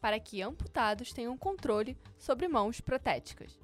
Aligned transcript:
para 0.00 0.18
que 0.18 0.42
amputados 0.42 1.12
tenham 1.12 1.36
controle 1.36 1.96
sobre 2.18 2.48
mãos 2.48 2.80
protéticas. 2.80 3.58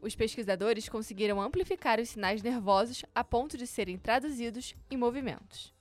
Os 0.00 0.16
pesquisadores 0.16 0.88
conseguiram 0.88 1.40
amplificar 1.40 2.00
os 2.00 2.08
sinais 2.08 2.42
nervosos 2.42 3.04
a 3.14 3.22
ponto 3.22 3.56
de 3.56 3.66
serem 3.66 3.98
traduzidos 3.98 4.74
em 4.90 4.96
movimentos. 4.96 5.72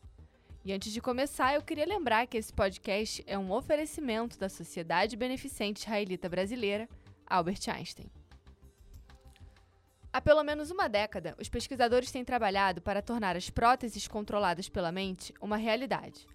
E 0.63 0.71
antes 0.71 0.93
de 0.93 1.01
começar, 1.01 1.55
eu 1.55 1.61
queria 1.63 1.87
lembrar 1.87 2.27
que 2.27 2.37
esse 2.37 2.53
podcast 2.53 3.23
é 3.25 3.35
um 3.37 3.51
oferecimento 3.51 4.37
da 4.37 4.47
Sociedade 4.47 5.17
Beneficente 5.17 5.81
Israelita 5.81 6.29
Brasileira, 6.29 6.87
Albert 7.25 7.61
Einstein. 7.67 8.11
Há 10.13 10.21
pelo 10.21 10.43
menos 10.43 10.69
uma 10.69 10.87
década, 10.87 11.35
os 11.39 11.49
pesquisadores 11.49 12.11
têm 12.11 12.23
trabalhado 12.23 12.81
para 12.81 13.01
tornar 13.01 13.35
as 13.35 13.49
próteses 13.49 14.07
controladas 14.07 14.69
pela 14.69 14.91
mente 14.91 15.33
uma 15.41 15.57
realidade. 15.57 16.27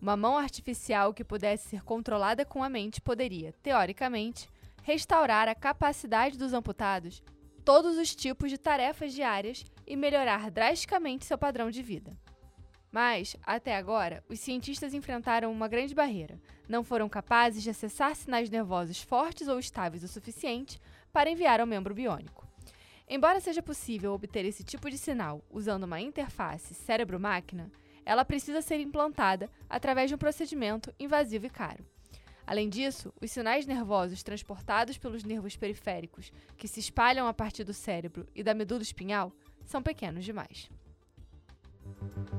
Uma 0.00 0.16
mão 0.16 0.38
artificial 0.38 1.12
que 1.12 1.22
pudesse 1.22 1.68
ser 1.68 1.82
controlada 1.82 2.44
com 2.44 2.62
a 2.62 2.70
mente 2.70 3.00
poderia, 3.00 3.52
teoricamente, 3.62 4.48
restaurar 4.82 5.46
a 5.46 5.54
capacidade 5.54 6.38
dos 6.38 6.54
amputados 6.54 7.22
todos 7.64 7.98
os 7.98 8.14
tipos 8.14 8.50
de 8.50 8.56
tarefas 8.56 9.12
diárias 9.12 9.64
e 9.86 9.94
melhorar 9.94 10.50
drasticamente 10.50 11.26
seu 11.26 11.36
padrão 11.36 11.70
de 11.70 11.82
vida. 11.82 12.16
Mas, 12.90 13.36
até 13.44 13.76
agora, 13.76 14.24
os 14.28 14.40
cientistas 14.40 14.94
enfrentaram 14.94 15.52
uma 15.52 15.68
grande 15.68 15.94
barreira. 15.94 16.40
Não 16.68 16.82
foram 16.82 17.08
capazes 17.08 17.62
de 17.62 17.70
acessar 17.70 18.16
sinais 18.16 18.50
nervosos 18.50 19.00
fortes 19.02 19.46
ou 19.46 19.58
estáveis 19.58 20.02
o 20.02 20.08
suficiente 20.08 20.80
para 21.12 21.30
enviar 21.30 21.60
ao 21.60 21.66
membro 21.66 21.94
biônico. 21.94 22.48
Embora 23.08 23.40
seja 23.40 23.62
possível 23.62 24.12
obter 24.12 24.44
esse 24.44 24.64
tipo 24.64 24.88
de 24.88 24.96
sinal 24.96 25.44
usando 25.50 25.84
uma 25.84 26.00
interface 26.00 26.74
cérebro-máquina, 26.74 27.70
ela 28.04 28.24
precisa 28.24 28.62
ser 28.62 28.80
implantada 28.80 29.50
através 29.68 30.08
de 30.08 30.14
um 30.14 30.18
procedimento 30.18 30.92
invasivo 30.98 31.46
e 31.46 31.50
caro. 31.50 31.84
Além 32.46 32.68
disso, 32.68 33.12
os 33.20 33.30
sinais 33.30 33.64
nervosos 33.64 34.22
transportados 34.22 34.98
pelos 34.98 35.22
nervos 35.22 35.56
periféricos, 35.56 36.32
que 36.56 36.66
se 36.66 36.80
espalham 36.80 37.28
a 37.28 37.32
partir 37.32 37.62
do 37.62 37.72
cérebro 37.72 38.26
e 38.34 38.42
da 38.42 38.54
medula 38.54 38.82
espinhal, 38.82 39.32
são 39.64 39.80
pequenos 39.80 40.24
demais. 40.24 40.68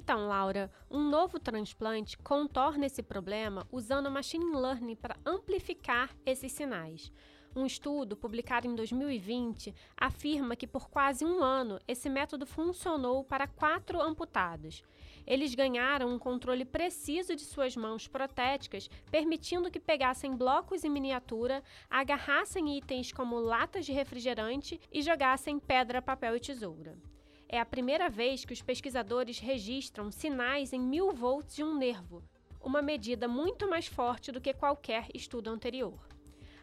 Então, 0.03 0.27
Laura, 0.27 0.69
um 0.91 1.01
novo 1.01 1.39
transplante 1.39 2.17
contorna 2.17 2.87
esse 2.87 3.01
problema 3.01 3.65
usando 3.71 4.11
machine 4.11 4.53
learning 4.53 4.97
para 4.97 5.15
amplificar 5.25 6.13
esses 6.25 6.51
sinais. 6.51 7.09
Um 7.55 7.65
estudo 7.65 8.17
publicado 8.17 8.67
em 8.67 8.75
2020 8.75 9.73
afirma 9.95 10.57
que 10.57 10.67
por 10.67 10.89
quase 10.89 11.23
um 11.23 11.41
ano 11.41 11.79
esse 11.87 12.09
método 12.09 12.45
funcionou 12.45 13.23
para 13.23 13.47
quatro 13.47 14.01
amputados. 14.01 14.83
Eles 15.25 15.55
ganharam 15.55 16.09
um 16.09 16.19
controle 16.19 16.65
preciso 16.65 17.33
de 17.33 17.43
suas 17.43 17.77
mãos 17.77 18.05
protéticas, 18.05 18.89
permitindo 19.09 19.71
que 19.71 19.79
pegassem 19.79 20.35
blocos 20.35 20.83
em 20.83 20.89
miniatura, 20.89 21.63
agarrassem 21.89 22.77
itens 22.77 23.13
como 23.13 23.39
latas 23.39 23.85
de 23.85 23.93
refrigerante 23.93 24.81
e 24.91 25.01
jogassem 25.01 25.59
pedra, 25.59 26.01
papel 26.01 26.35
e 26.35 26.41
tesoura 26.41 27.12
é 27.53 27.59
a 27.59 27.65
primeira 27.65 28.09
vez 28.09 28.43
que 28.43 28.51
os 28.51 28.63
pesquisadores 28.63 29.37
registram 29.37 30.11
sinais 30.11 30.73
em 30.73 30.79
mil 30.79 31.11
volts 31.11 31.55
de 31.55 31.63
um 31.63 31.77
nervo, 31.77 32.23
uma 32.59 32.81
medida 32.81 33.27
muito 33.27 33.69
mais 33.69 33.85
forte 33.85 34.31
do 34.31 34.41
que 34.41 34.55
qualquer 34.55 35.05
estudo 35.13 35.51
anterior. 35.51 35.99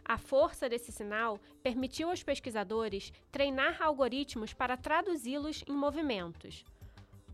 A 0.05 0.19
força 0.19 0.69
desse 0.69 0.91
sinal 0.91 1.39
permitiu 1.63 2.11
aos 2.11 2.25
pesquisadores 2.25 3.13
treinar 3.31 3.81
algoritmos 3.81 4.53
para 4.53 4.77
traduzi-los 4.77 5.63
em 5.69 5.73
movimentos. 5.73 6.65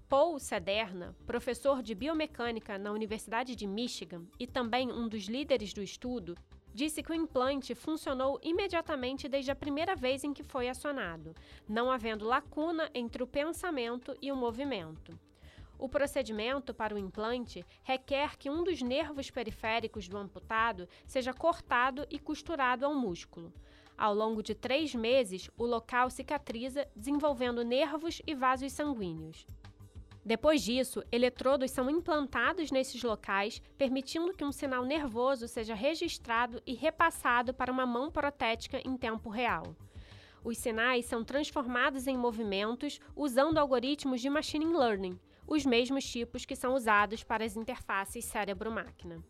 Paul 0.07 0.39
Sederna, 0.39 1.17
professor 1.25 1.83
de 1.83 1.95
biomecânica 1.95 2.77
na 2.77 2.93
Universidade 2.93 3.57
de 3.57 3.67
Michigan 3.67 4.27
e 4.39 4.47
também 4.47 4.93
um 4.93 5.09
dos 5.09 5.25
líderes 5.25 5.73
do 5.73 5.83
estudo, 5.83 6.37
disse 6.77 7.03
que 7.03 7.11
o 7.11 7.15
implante 7.15 7.75
funcionou 7.75 8.39
imediatamente 8.43 9.31
desde 9.31 9.51
a 9.51 9.57
primeira 9.57 9.97
vez 9.97 10.23
em 10.23 10.35
que 10.35 10.43
foi 10.43 10.69
acionado, 10.69 11.35
não 11.67 11.91
havendo 11.91 12.27
lacuna 12.27 12.91
entre 12.95 13.23
o 13.23 13.27
pensamento 13.27 14.15
e 14.21 14.31
o 14.31 14.37
movimento. 14.37 15.19
O 15.79 15.89
procedimento 15.89 16.75
para 16.75 16.95
o 16.95 16.99
implante 16.99 17.65
requer 17.83 18.37
que 18.37 18.51
um 18.51 18.63
dos 18.63 18.83
nervos 18.83 19.31
periféricos 19.31 20.07
do 20.07 20.19
amputado 20.19 20.87
seja 21.07 21.33
cortado 21.33 22.07
e 22.11 22.19
costurado 22.19 22.85
ao 22.85 22.95
músculo. 22.95 23.51
Ao 23.97 24.15
longo 24.15 24.43
de 24.43 24.55
três 24.55 24.95
meses, 24.95 25.49
o 25.57 25.65
local 25.65 26.11
cicatriza, 26.11 26.87
desenvolvendo 26.95 27.65
nervos 27.65 28.21
e 28.27 28.35
vasos 28.35 28.73
sanguíneos. 28.73 29.47
Depois 30.27 30.61
disso, 30.61 31.05
eletrodos 31.13 31.71
são 31.71 31.89
implantados 31.89 32.73
nesses 32.73 33.01
locais, 33.01 33.63
permitindo 33.79 34.33
que 34.33 34.45
um 34.45 34.51
sinal 34.51 34.85
nervoso 34.85 35.47
seja 35.47 35.73
registrado 35.73 36.61
e 36.67 36.75
repassado 36.75 37.55
para 37.55 37.71
uma 37.71 37.87
mão 37.87 38.11
protética 38.11 38.83
em 38.85 38.97
tempo 38.97 39.31
real. 39.31 39.77
Os 40.43 40.59
sinais 40.59 41.05
são 41.05 41.23
transformados 41.23 42.09
em 42.09 42.17
movimentos 42.17 42.99
usando 43.15 43.59
algoritmos 43.59 44.21
de 44.21 44.29
machine 44.29 44.67
learning, 44.67 45.17
os 45.47 45.65
mesmos 45.65 46.05
tipos 46.05 46.45
que 46.45 46.57
são 46.57 46.75
usados 46.75 47.23
para 47.23 47.45
as 47.45 47.57
interfaces 47.57 48.25
cérebro-máquina. 48.25 49.23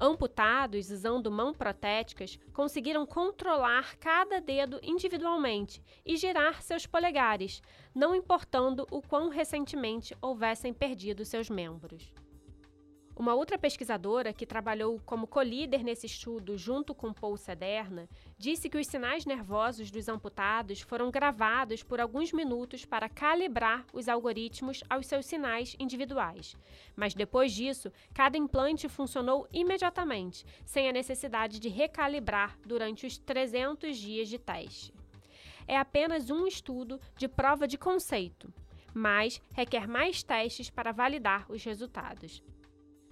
Amputados 0.00 0.90
usando 0.90 1.28
mãos 1.30 1.56
protéticas 1.56 2.38
conseguiram 2.52 3.04
controlar 3.04 3.96
cada 3.96 4.40
dedo 4.40 4.78
individualmente 4.80 5.82
e 6.06 6.16
girar 6.16 6.62
seus 6.62 6.86
polegares, 6.86 7.60
não 7.92 8.14
importando 8.14 8.86
o 8.92 9.02
quão 9.02 9.28
recentemente 9.28 10.16
houvessem 10.22 10.72
perdido 10.72 11.24
seus 11.24 11.50
membros. 11.50 12.12
Uma 13.18 13.34
outra 13.34 13.58
pesquisadora 13.58 14.32
que 14.32 14.46
trabalhou 14.46 15.00
como 15.04 15.26
co-líder 15.26 15.82
nesse 15.82 16.06
estudo 16.06 16.56
junto 16.56 16.94
com 16.94 17.12
Paul 17.12 17.36
Sederna 17.36 18.08
disse 18.38 18.70
que 18.70 18.78
os 18.78 18.86
sinais 18.86 19.26
nervosos 19.26 19.90
dos 19.90 20.08
amputados 20.08 20.82
foram 20.82 21.10
gravados 21.10 21.82
por 21.82 22.00
alguns 22.00 22.32
minutos 22.32 22.84
para 22.84 23.08
calibrar 23.08 23.84
os 23.92 24.08
algoritmos 24.08 24.84
aos 24.88 25.08
seus 25.08 25.26
sinais 25.26 25.74
individuais. 25.80 26.56
Mas 26.94 27.12
depois 27.12 27.52
disso, 27.52 27.90
cada 28.14 28.38
implante 28.38 28.88
funcionou 28.88 29.48
imediatamente, 29.52 30.46
sem 30.64 30.88
a 30.88 30.92
necessidade 30.92 31.58
de 31.58 31.68
recalibrar 31.68 32.56
durante 32.64 33.04
os 33.04 33.18
300 33.18 33.96
dias 33.96 34.28
de 34.28 34.38
teste. 34.38 34.94
É 35.66 35.76
apenas 35.76 36.30
um 36.30 36.46
estudo 36.46 37.00
de 37.16 37.26
prova 37.26 37.66
de 37.66 37.76
conceito, 37.76 38.48
mas 38.94 39.42
requer 39.50 39.88
mais 39.88 40.22
testes 40.22 40.70
para 40.70 40.92
validar 40.92 41.50
os 41.50 41.64
resultados. 41.64 42.44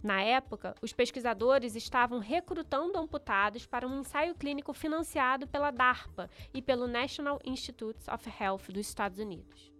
Na 0.06 0.22
época, 0.22 0.72
os 0.80 0.92
pesquisadores 0.92 1.74
estavam 1.74 2.20
recrutando 2.20 2.96
amputados 2.96 3.66
para 3.66 3.88
um 3.88 4.02
ensaio 4.02 4.36
clínico 4.36 4.72
financiado 4.72 5.48
pela 5.48 5.72
DARPA 5.72 6.30
e 6.54 6.62
pelo 6.62 6.86
National 6.86 7.40
Institutes 7.44 8.06
of 8.06 8.32
Health 8.40 8.68
dos 8.68 8.86
Estados 8.86 9.18
Unidos. 9.18 9.72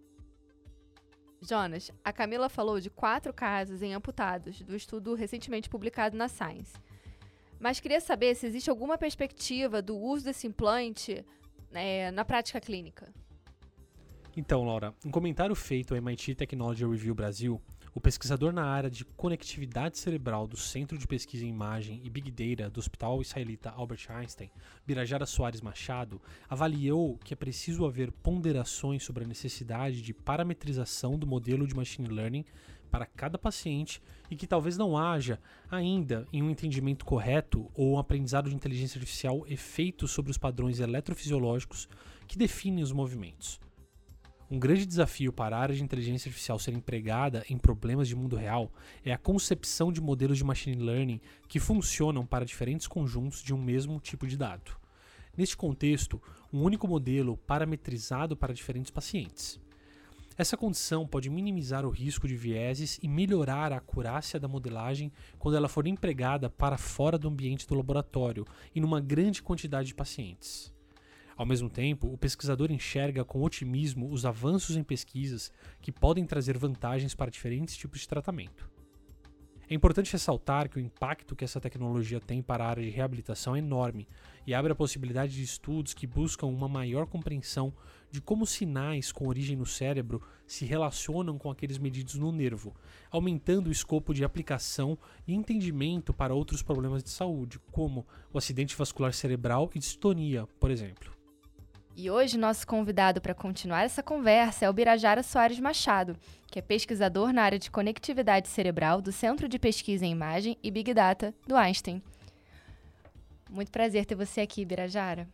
Jonas, 1.41 1.93
a 2.03 2.13
Camila 2.13 2.49
falou 2.49 2.81
de 2.81 2.91
quatro 2.91 3.33
casos 3.33 3.83
em 3.83 3.95
amputados 3.95 4.61
do 4.63 4.75
estudo 4.75 5.15
recentemente 5.15 5.71
publicado 5.71 6.17
na 6.17 6.27
Science. 6.27 6.75
Mas 7.61 7.79
queria 7.79 8.01
saber 8.01 8.35
se 8.35 8.47
existe 8.47 8.69
alguma 8.69 8.99
perspectiva 8.99 9.81
do 9.81 9.97
uso 9.97 10.25
desse 10.25 10.49
implante 10.49 11.25
né, 11.71 12.11
na 12.11 12.25
prática 12.25 12.61
clínica. 12.61 13.15
Então, 14.37 14.65
Laura, 14.65 14.93
um 15.05 15.11
comentário 15.13 15.55
feito 15.55 15.95
ao 15.95 15.99
MIT 15.99 16.35
Technology 16.35 16.85
Review 16.85 17.15
Brasil, 17.15 17.63
o 17.97 18.01
pesquisador 18.01 18.53
na 18.53 18.63
área 18.63 18.91
de 18.91 19.07
conectividade 19.07 19.97
cerebral 19.97 20.47
do 20.47 20.55
Centro 20.55 20.99
de 20.99 21.07
Pesquisa 21.07 21.47
em 21.47 21.49
Imagem 21.49 22.03
e 22.05 22.11
Big 22.11 22.31
Data 22.31 22.69
do 22.69 22.79
Hospital 22.79 23.23
Israelita 23.23 23.71
Albert 23.71 24.11
Einstein, 24.11 24.51
Birajara 24.87 25.25
Soares 25.25 25.63
Machado, 25.63 26.21
avaliou 26.47 27.17
que 27.25 27.33
é 27.33 27.37
preciso 27.37 27.87
haver 27.87 28.13
ponderações 28.13 29.03
sobre 29.03 29.25
a 29.25 29.27
necessidade 29.27 30.03
de 30.03 30.13
parametrização 30.13 31.19
do 31.19 31.27
modelo 31.27 31.67
de 31.67 31.75
machine 31.75 32.09
learning 32.09 32.45
para 32.91 33.07
cada 33.07 33.39
paciente 33.39 34.03
e 34.31 34.37
que 34.37 34.47
talvez 34.47 34.77
não 34.77 34.99
haja 34.99 35.41
ainda 35.71 36.29
em 36.31 36.43
um 36.43 36.51
entendimento 36.51 37.03
correto 37.03 37.71
ou 37.75 37.95
um 37.95 37.99
aprendizado 37.99 38.51
de 38.51 38.55
inteligência 38.55 38.99
artificial 38.99 39.47
efeito 39.49 40.07
sobre 40.07 40.31
os 40.31 40.37
padrões 40.37 40.81
eletrofisiológicos 40.81 41.89
que 42.29 42.37
definem 42.37 42.85
os 42.85 42.93
movimentos. 42.93 43.59
Um 44.49 44.61
grande 44.61 44.87
desafio 44.87 45.33
para 45.33 45.57
a 45.57 45.61
área 45.61 45.75
de 45.75 45.83
inteligência 45.83 46.29
artificial 46.29 46.57
ser 46.57 46.73
empregada 46.73 47.45
em 47.51 47.59
problemas 47.59 48.07
de 48.07 48.15
mundo 48.15 48.37
real 48.37 48.71
é 49.05 49.13
a 49.13 49.19
concepção 49.19 49.91
de 49.91 50.01
modelos 50.01 50.39
de 50.39 50.45
machine 50.45 50.81
learning 50.81 51.21
que 51.49 51.59
funcionam 51.59 52.25
para 52.25 52.45
diferentes 52.45 52.87
conjuntos 52.87 53.43
de 53.43 53.53
um 53.53 53.61
mesmo 53.61 53.99
tipo 53.99 54.25
de 54.25 54.37
dado. 54.37 54.71
Neste 55.37 55.57
contexto, 55.57 56.23
um 56.53 56.63
único 56.63 56.87
modelo 56.87 57.37
parametrizado 57.37 58.37
para 58.37 58.55
diferentes 58.55 58.93
pacientes. 58.93 59.59
Essa 60.39 60.57
condição 60.57 61.09
pode 61.09 61.29
minimizar 61.29 61.85
o 61.85 61.91
risco 61.91 62.29
de 62.29 62.37
vieses 62.37 63.01
e 63.03 63.09
melhorar 63.09 63.73
a 63.73 63.79
acurácia 63.79 64.39
da 64.39 64.47
modelagem 64.47 65.11
quando 65.41 65.57
ela 65.57 65.69
for 65.69 65.89
empregada 65.89 66.49
para 66.49 66.79
fora 66.79 67.19
do 67.19 67.27
ambiente 67.27 67.67
do 67.67 67.75
laboratório 67.75 68.47
e 68.73 68.81
numa 68.81 69.01
grande 69.01 69.43
quantidade 69.43 69.89
de 69.89 69.95
pacientes. 69.95 70.76
Ao 71.37 71.45
mesmo 71.45 71.69
tempo, 71.69 72.11
o 72.11 72.17
pesquisador 72.17 72.73
enxerga 72.73 73.25
com 73.25 73.43
otimismo 73.43 74.11
os 74.11 74.25
avanços 74.25 74.75
em 74.77 74.83
pesquisas 74.83 75.53
que 75.83 75.93
podem 75.93 76.25
trazer 76.25 76.57
vantagens 76.57 77.15
para 77.15 77.31
diferentes 77.31 77.77
tipos 77.77 78.01
de 78.01 78.09
tratamento. 78.09 78.71
É 79.69 79.75
importante 79.75 80.13
ressaltar 80.13 80.71
que 80.71 80.79
o 80.79 80.81
impacto 80.81 81.35
que 81.35 81.45
essa 81.45 81.61
tecnologia 81.61 82.21
tem 82.21 82.41
para 82.41 82.65
a 82.65 82.69
área 82.69 82.85
de 82.85 82.89
reabilitação 82.89 83.57
é 83.57 83.59
enorme 83.59 84.09
e 84.47 84.55
abre 84.55 84.71
a 84.71 84.77
possibilidade 84.77 85.35
de 85.35 85.43
estudos 85.43 85.93
que 85.93 86.07
buscam 86.07 86.47
uma 86.47 86.69
maior 86.69 87.05
compreensão 87.05 87.75
de 88.09 88.21
como 88.21 88.47
sinais 88.47 89.11
com 89.11 89.27
origem 89.27 89.57
no 89.57 89.67
cérebro 89.67 90.23
se 90.47 90.65
relacionam 90.65 91.37
com 91.37 91.51
aqueles 91.51 91.79
medidos 91.79 92.15
no 92.15 92.31
nervo, 92.31 92.77
aumentando 93.11 93.67
o 93.67 93.73
escopo 93.73 94.15
de 94.15 94.25
aplicação 94.25 94.97
e 95.27 95.35
entendimento 95.35 96.15
para 96.15 96.33
outros 96.33 96.63
problemas 96.63 97.03
de 97.03 97.11
saúde, 97.11 97.59
como 97.73 98.07
o 98.33 98.39
acidente 98.39 98.77
vascular 98.77 99.13
cerebral 99.13 99.69
e 99.75 99.81
distonia, 99.81 100.47
por 100.61 100.71
exemplo. 100.71 101.16
E 101.99 102.11
hoje, 102.11 102.37
nosso 102.37 102.67
convidado 102.67 103.23
para 103.23 103.33
continuar 103.33 103.85
essa 103.85 104.03
conversa 104.03 104.67
é 104.67 104.69
o 104.69 104.73
Birajara 104.73 105.23
Soares 105.23 105.59
Machado, 105.59 106.15
que 106.47 106.59
é 106.59 106.63
pesquisador 106.63 107.33
na 107.33 107.43
área 107.43 107.59
de 107.59 107.71
conectividade 107.71 108.49
cerebral 108.49 109.01
do 109.01 109.11
Centro 109.11 109.49
de 109.49 109.59
Pesquisa 109.59 110.05
em 110.05 110.13
Imagem 110.13 110.59
e 110.63 110.71
Big 110.71 110.93
Data 110.93 111.35
do 111.47 111.57
Einstein. 111.57 112.03
Muito 113.49 113.73
prazer 113.73 114.05
ter 114.05 114.15
você 114.15 114.43
aqui, 114.43 114.63
Birajara. 114.63 115.27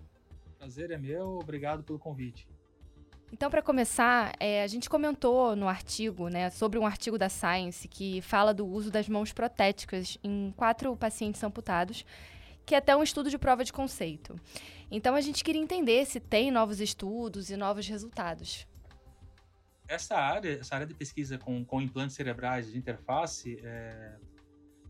Prazer 0.56 0.92
é 0.92 0.96
meu, 0.96 1.40
obrigado 1.42 1.82
pelo 1.82 1.98
convite. 1.98 2.46
Então, 3.32 3.50
para 3.50 3.60
começar, 3.60 4.32
é, 4.38 4.62
a 4.62 4.66
gente 4.68 4.88
comentou 4.88 5.56
no 5.56 5.66
artigo, 5.66 6.28
né, 6.28 6.48
sobre 6.50 6.78
um 6.78 6.86
artigo 6.86 7.18
da 7.18 7.28
Science 7.28 7.88
que 7.88 8.20
fala 8.20 8.54
do 8.54 8.64
uso 8.64 8.88
das 8.88 9.08
mãos 9.08 9.32
protéticas 9.32 10.16
em 10.22 10.54
quatro 10.56 10.96
pacientes 10.96 11.42
amputados, 11.42 12.06
que 12.64 12.76
é 12.76 12.78
até 12.78 12.94
um 12.94 13.02
estudo 13.02 13.28
de 13.28 13.36
prova 13.36 13.64
de 13.64 13.72
conceito. 13.72 14.38
Então 14.94 15.14
a 15.14 15.22
gente 15.22 15.42
queria 15.42 15.62
entender 15.62 16.04
se 16.04 16.20
tem 16.20 16.50
novos 16.50 16.78
estudos 16.78 17.48
e 17.48 17.56
novos 17.56 17.88
resultados. 17.88 18.68
Essa 19.88 20.16
área, 20.16 20.58
essa 20.60 20.74
área 20.74 20.86
de 20.86 20.92
pesquisa 20.92 21.38
com, 21.38 21.64
com 21.64 21.80
implantes 21.80 22.14
cerebrais 22.14 22.70
de 22.70 22.76
interface, 22.76 23.58
é, 23.64 24.16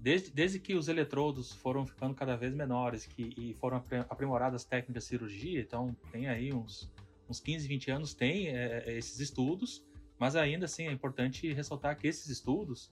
desde, 0.00 0.32
desde 0.32 0.58
que 0.58 0.74
os 0.74 0.88
eletrodos 0.88 1.52
foram 1.52 1.86
ficando 1.86 2.16
cada 2.16 2.36
vez 2.36 2.52
menores 2.52 3.06
que, 3.06 3.32
e 3.38 3.54
foram 3.54 3.76
aprimoradas 4.08 4.62
as 4.62 4.64
técnicas 4.68 5.04
de 5.04 5.08
cirurgia, 5.08 5.60
então 5.60 5.96
tem 6.10 6.28
aí 6.28 6.52
uns, 6.52 6.90
uns 7.28 7.38
15, 7.38 7.68
20 7.68 7.90
anos, 7.92 8.12
tem 8.12 8.48
é, 8.48 8.82
é, 8.84 8.98
esses 8.98 9.20
estudos, 9.20 9.86
mas 10.18 10.34
ainda 10.34 10.64
assim 10.64 10.88
é 10.88 10.92
importante 10.92 11.52
ressaltar 11.52 11.96
que 11.96 12.08
esses 12.08 12.28
estudos 12.28 12.90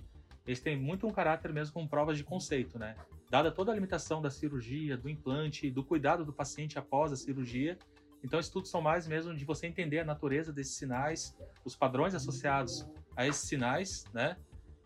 eles 0.51 0.61
têm 0.61 0.77
muito 0.77 1.07
um 1.07 1.13
caráter 1.13 1.53
mesmo 1.53 1.73
como 1.73 1.89
provas 1.89 2.17
de 2.17 2.25
conceito, 2.25 2.79
né? 2.79 2.97
dada 3.31 3.53
toda 3.53 3.71
a 3.71 3.75
limitação 3.75 4.21
da 4.21 4.29
cirurgia, 4.29 4.97
do 4.97 5.09
implante, 5.09 5.71
do 5.71 5.85
cuidado 5.85 6.25
do 6.25 6.33
paciente 6.33 6.79
após 6.79 7.13
a 7.13 7.17
cirurgia. 7.17 7.79
Então, 8.23 8.39
estudos 8.39 8.71
são 8.71 8.83
mais 8.83 9.07
mesmo 9.07 9.35
de 9.35 9.45
você 9.45 9.67
entender 9.69 10.01
a 10.01 10.05
natureza 10.05 10.53
desses 10.53 10.77
sinais, 10.77 11.35
os 11.65 11.77
padrões 11.77 12.15
associados 12.15 12.85
a 13.17 13.27
esses 13.27 13.49
sinais, 13.49 14.05
né? 14.13 14.37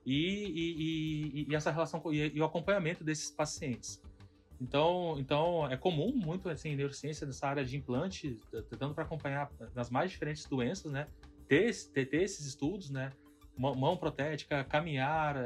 E, 0.07 0.15
e, 0.15 1.43
e, 1.43 1.51
e 1.51 1.55
essa 1.55 1.71
relação 1.71 2.03
e, 2.13 2.39
o 2.39 2.45
acompanhamento 2.45 3.03
desses 3.03 3.31
pacientes. 3.31 4.01
Então, 4.61 5.17
então 5.19 5.67
é 5.69 5.77
comum 5.77 6.13
muito 6.15 6.49
assim 6.49 6.71
em 6.71 6.77
neurociência 6.77 7.27
nessa 7.27 7.49
área 7.49 7.65
de 7.65 7.77
implante, 7.77 8.39
tentando 8.71 8.95
para 8.95 9.05
acompanhar 9.05 9.51
nas 9.75 9.91
mais 9.91 10.11
diferentes 10.11 10.45
doenças, 10.45 10.93
né? 10.93 11.09
Ter, 11.49 11.75
ter, 11.93 12.07
ter 12.07 12.23
esses 12.23 12.47
estudos, 12.47 12.91
né? 12.91 13.11
Mão 13.57 13.97
protética, 13.97 14.65
caminhar, 14.65 15.37
é, 15.37 15.41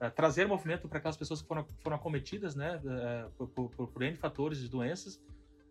é, 0.00 0.06
é, 0.06 0.10
trazer 0.10 0.46
movimento 0.46 0.88
para 0.88 0.98
aquelas 0.98 1.16
pessoas 1.16 1.40
que 1.40 1.46
foram, 1.46 1.66
foram 1.78 1.96
acometidas, 1.96 2.56
né, 2.56 2.80
é, 2.84 3.28
por, 3.36 3.48
por, 3.48 3.88
por, 3.88 4.02
N 4.02 4.16
fatores 4.16 4.58
de 4.58 4.68
doenças, 4.68 5.20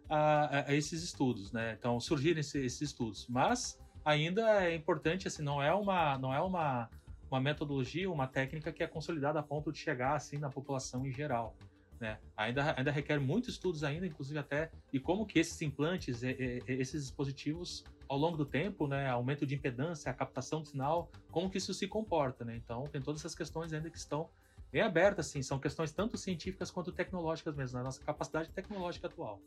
a, 0.10 0.70
a, 0.70 0.74
esses 0.74 1.04
estudos, 1.04 1.52
né? 1.52 1.76
Então 1.78 2.00
surgirem 2.00 2.40
esse, 2.40 2.64
esses 2.64 2.82
estudos, 2.82 3.28
mas 3.28 3.78
ainda 4.06 4.64
é 4.64 4.74
importante, 4.76 5.28
assim, 5.28 5.44
não 5.44 5.62
é 5.62 5.74
uma, 5.74 6.18
não 6.18 6.34
é 6.34 6.40
uma, 6.40 6.90
uma 7.30 7.42
metodologia, 7.42 8.10
uma 8.10 8.28
técnica 8.28 8.72
que 8.72 8.84
é 8.84 8.88
consolidada 8.88 9.40
a 9.40 9.44
ponto 9.44 9.72
de 9.72 9.80
chegar 9.80 10.16
assim 10.16 10.38
na 10.38 10.50
população 10.50 11.06
em 11.06 11.12
geral. 11.12 11.56
Né? 12.00 12.20
Ainda, 12.36 12.76
ainda 12.78 12.92
requer 12.92 13.20
muitos 13.20 13.50
estudos 13.50 13.84
ainda, 13.84 14.06
inclusive 14.06 14.38
até 14.38 14.72
de 14.92 15.00
como 15.00 15.26
que 15.26 15.40
esses 15.40 15.62
implantes, 15.62 16.22
esses 16.24 17.04
dispositivos 17.04 17.84
ao 18.08 18.18
longo 18.18 18.38
do 18.38 18.46
tempo, 18.46 18.88
né, 18.88 19.10
aumento 19.10 19.46
de 19.46 19.56
impedância, 19.56 20.12
a 20.12 20.14
captação 20.14 20.62
do 20.62 20.68
sinal, 20.68 21.12
como 21.32 21.50
que 21.50 21.58
isso 21.58 21.74
se 21.74 21.88
comporta, 21.88 22.46
né? 22.46 22.56
Então, 22.56 22.84
tem 22.88 23.02
todas 23.02 23.22
essas 23.22 23.36
questões 23.36 23.74
ainda 23.74 23.90
que 23.90 23.98
estão 23.98 24.30
bem 24.72 24.82
abertas, 24.82 25.28
assim, 25.28 25.42
são 25.42 25.60
questões 25.60 25.92
tanto 25.92 26.18
científicas 26.18 26.70
quanto 26.70 26.92
tecnológicas 26.92 27.56
mesmo, 27.56 27.78
na 27.78 27.84
nossa 27.84 28.04
capacidade 28.04 28.50
tecnológica 28.52 29.08
atual. 29.08 29.40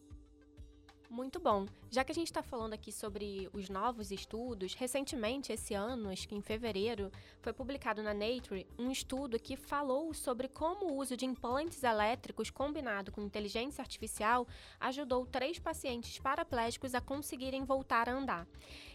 Muito 1.10 1.40
bom. 1.40 1.64
Já 1.90 2.05
que 2.05 2.12
a 2.12 2.14
gente 2.14 2.26
está 2.26 2.43
falando 2.43 2.75
aqui 2.75 2.93
sobre 2.93 3.49
os 3.55 3.70
novos 3.70 4.10
estudos, 4.10 4.75
recentemente, 4.75 5.50
esse 5.50 5.72
ano, 5.72 6.10
acho 6.10 6.28
que 6.28 6.34
em 6.34 6.43
fevereiro, 6.43 7.10
foi 7.41 7.50
publicado 7.50 8.03
na 8.03 8.12
Nature 8.12 8.67
um 8.79 8.91
estudo 8.91 9.41
que 9.41 9.56
falou 9.56 10.12
sobre 10.12 10.48
como 10.48 10.86
o 10.86 10.96
uso 10.96 11.17
de 11.17 11.24
implantes 11.24 11.82
elétricos 11.82 12.50
combinado 12.50 13.10
com 13.10 13.22
inteligência 13.22 13.81
artificial 13.81 14.46
ajudou 14.79 15.24
três 15.24 15.58
pacientes 15.58 16.19
paraplégicos 16.19 16.94
a 16.94 17.00
conseguirem 17.00 17.65
voltar 17.65 18.06
a 18.06 18.12
andar. 18.12 18.46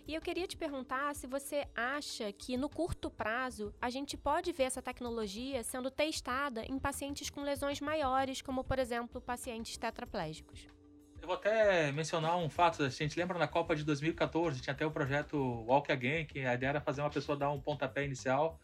E 0.08 0.13
eu 0.13 0.22
queria 0.22 0.46
te 0.46 0.55
perguntar 0.55 1.15
se 1.15 1.25
você 1.25 1.67
acha 1.75 2.32
que 2.32 2.55
no 2.58 2.70
curto 2.70 3.10
prazo 3.10 3.74
a 3.82 3.89
gente 3.89 4.15
pode 4.15 4.51
ver 4.51 4.65
essa 4.65 4.84
tecnologia 4.84 5.63
sendo 5.63 5.89
testada 5.89 6.63
em 6.63 6.77
pacientes 6.77 7.32
com 7.32 7.41
lesões 7.41 7.82
maiores, 7.82 8.39
como 8.39 8.63
por 8.63 8.77
exemplo 8.77 9.20
pacientes 9.20 9.77
tetraplégicos. 9.77 10.67
Eu 11.24 11.27
vou 11.27 11.38
até 11.38 11.89
mencionar 11.94 12.36
um 12.36 12.50
fato. 12.50 12.84
A 12.84 12.89
gente 12.89 13.18
lembra 13.18 13.39
na 13.39 13.48
Copa 13.48 13.74
de 13.77 13.86
2014, 13.86 14.60
tinha 14.62 14.74
até 14.74 14.86
o 14.86 14.92
projeto 14.92 15.38
Walk 15.38 15.89
Again, 15.89 16.25
que 16.25 16.39
a 16.39 16.53
ideia 16.53 16.72
era 16.72 16.82
fazer 16.82 17.00
uma 17.00 17.10
pessoa 17.10 17.38
dar 17.38 17.50
um 17.50 17.62
pontapé 17.62 18.03
inicial. 18.03 18.60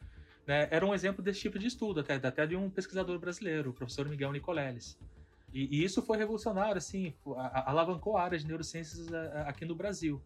Né? 0.46 0.68
Era 0.70 0.86
um 0.86 0.94
exemplo 0.94 1.24
desse 1.24 1.39
tipo 1.39 1.58
de 1.58 1.68
estudo, 1.68 2.01
até, 2.01 2.16
até 2.16 2.46
de 2.46 2.58
um 2.58 2.70
pesquisador 2.70 3.18
brasileiro, 3.18 3.70
o 3.70 3.74
professor 3.74 4.10
Miguel 4.10 4.34
Nicoleles. 4.34 5.00
E, 5.54 5.78
e 5.78 5.86
isso 5.86 6.01
foi 6.01 6.18
revolucionário, 6.18 6.78
assim, 6.78 7.13
alavancou 7.66 8.18
a 8.18 8.24
área 8.24 8.38
de 8.38 8.46
neurociências 8.46 9.08
aqui 9.46 9.63
no 9.63 9.74
Brasil. 9.74 10.22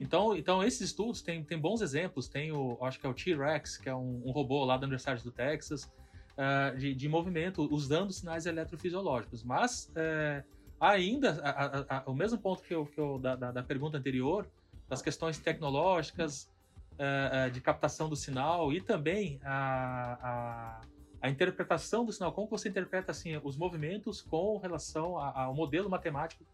Então, 0.00 0.34
então 0.34 0.64
esses 0.64 0.80
estudos 0.80 1.20
têm, 1.20 1.44
têm 1.44 1.58
bons 1.58 1.82
exemplos. 1.82 2.28
Tem 2.28 2.50
o, 2.50 2.78
acho 2.80 2.98
que 2.98 3.06
é 3.06 3.10
o 3.10 3.12
T-Rex, 3.12 3.76
que 3.76 3.90
é 3.90 3.94
um, 3.94 4.22
um, 4.24 4.30
robô 4.30 4.64
lá 4.64 4.78
da 4.78 4.84
Universidade 4.84 5.22
do 5.22 5.30
Texas, 5.30 5.84
uh, 5.84 6.74
de, 6.78 6.94
de, 6.94 7.08
movimento 7.10 7.68
usando 7.70 8.10
sinais 8.10 8.46
eletrofisiológicos. 8.46 9.44
Mas 9.44 9.92
uh, 9.92 10.53
ainda, 10.92 11.40
a, 11.42 11.50
a, 11.50 11.98
a, 11.98 12.10
o 12.10 12.14
mesmo 12.14 12.38
ponto 12.38 12.62
que 12.62 12.74
eu, 12.74 12.86
que 12.86 12.98
eu 12.98 13.18
da, 13.18 13.36
da, 13.36 13.52
da, 13.52 13.62
pergunta 13.62 13.96
anterior, 13.96 14.46
das 14.88 15.00
questões 15.00 15.38
tecnológicas, 15.38 16.48
uh, 16.94 17.50
de 17.50 17.60
captação 17.60 18.08
do 18.08 18.16
sinal 18.16 18.72
e 18.72 18.80
também 18.80 19.40
a, 19.44 20.80
a, 21.20 21.30
interpretação 21.30 22.04
do 22.04 22.12
sinal, 22.12 22.32
como 22.32 22.46
você 22.46 22.68
interpreta 22.68 23.10
assim, 23.10 23.40
os 23.42 23.56
movimentos 23.56 24.20
com 24.20 24.58
relação 24.58 25.18
ao 25.18 25.54
modelo 25.54 25.88
matemático 25.88 26.44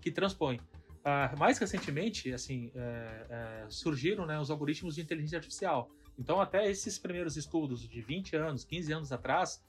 que 0.00 0.10
transpõe. 0.10 0.60
Uh, 0.98 1.38
mais 1.38 1.58
recentemente, 1.58 2.32
assim, 2.32 2.66
uh, 2.68 3.70
surgiram 3.70 4.26
né, 4.26 4.38
os 4.38 4.50
algoritmos 4.50 4.96
de 4.96 5.00
inteligência 5.00 5.38
artificial. 5.38 5.90
Então, 6.18 6.40
até 6.40 6.68
esses 6.68 6.98
primeiros 6.98 7.36
estudos 7.36 7.88
de 7.88 8.00
20 8.02 8.36
anos, 8.36 8.64
15 8.64 8.92
anos 8.92 9.12
atrás, 9.12 9.62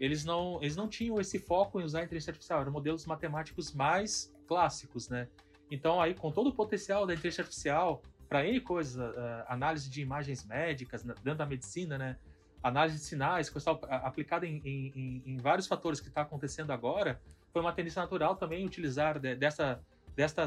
eles 0.00 0.24
não, 0.24 0.58
eles 0.60 0.76
não 0.76 0.88
tinham 0.88 1.20
esse 1.20 1.38
foco 1.38 1.80
em 1.80 1.84
usar 1.84 2.00
a 2.00 2.04
inteligência 2.04 2.30
artificial, 2.30 2.60
eram 2.60 2.72
modelos 2.72 3.06
matemáticos 3.06 3.72
mais 3.72 4.32
clássicos, 4.46 5.08
né? 5.08 5.28
Então, 5.70 6.00
aí, 6.00 6.14
com 6.14 6.30
todo 6.30 6.48
o 6.48 6.54
potencial 6.54 7.06
da 7.06 7.12
inteligência 7.12 7.42
artificial, 7.42 8.02
para 8.28 8.46
N 8.46 8.60
coisas, 8.60 8.96
uh, 8.96 9.44
análise 9.48 9.88
de 9.88 10.02
imagens 10.02 10.44
médicas 10.44 11.02
dentro 11.02 11.36
da 11.36 11.46
medicina, 11.46 11.96
né? 11.96 12.16
Análise 12.62 12.98
de 12.98 13.04
sinais, 13.04 13.48
coisa 13.48 13.70
aplicada 13.70 14.46
em, 14.46 14.60
em, 14.64 15.22
em, 15.24 15.36
vários 15.36 15.66
fatores 15.66 16.00
que 16.00 16.08
está 16.08 16.22
acontecendo 16.22 16.72
agora, 16.72 17.20
foi 17.52 17.62
uma 17.62 17.72
tendência 17.72 18.02
natural 18.02 18.34
também 18.34 18.66
utilizar 18.66 19.18
de, 19.18 19.36
dessa, 19.36 19.80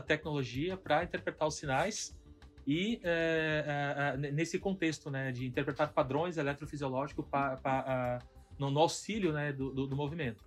tecnologia 0.05 0.75
para 0.75 1.03
interpretar 1.03 1.47
os 1.47 1.55
sinais 1.55 2.13
e 2.67 2.99
é, 3.03 4.13
é, 4.13 4.31
nesse 4.31 4.59
contexto, 4.59 5.09
né, 5.09 5.31
de 5.31 5.47
interpretar 5.47 5.91
padrões 5.93 6.37
eletrofisiológicos 6.37 7.25
pa, 7.27 7.57
pa, 7.57 8.19
no, 8.61 8.71
no, 8.71 8.79
auxílio, 8.79 9.33
né, 9.33 9.51
do, 9.51 9.71
do, 9.71 9.87
do 9.87 9.95
movimento. 9.95 10.43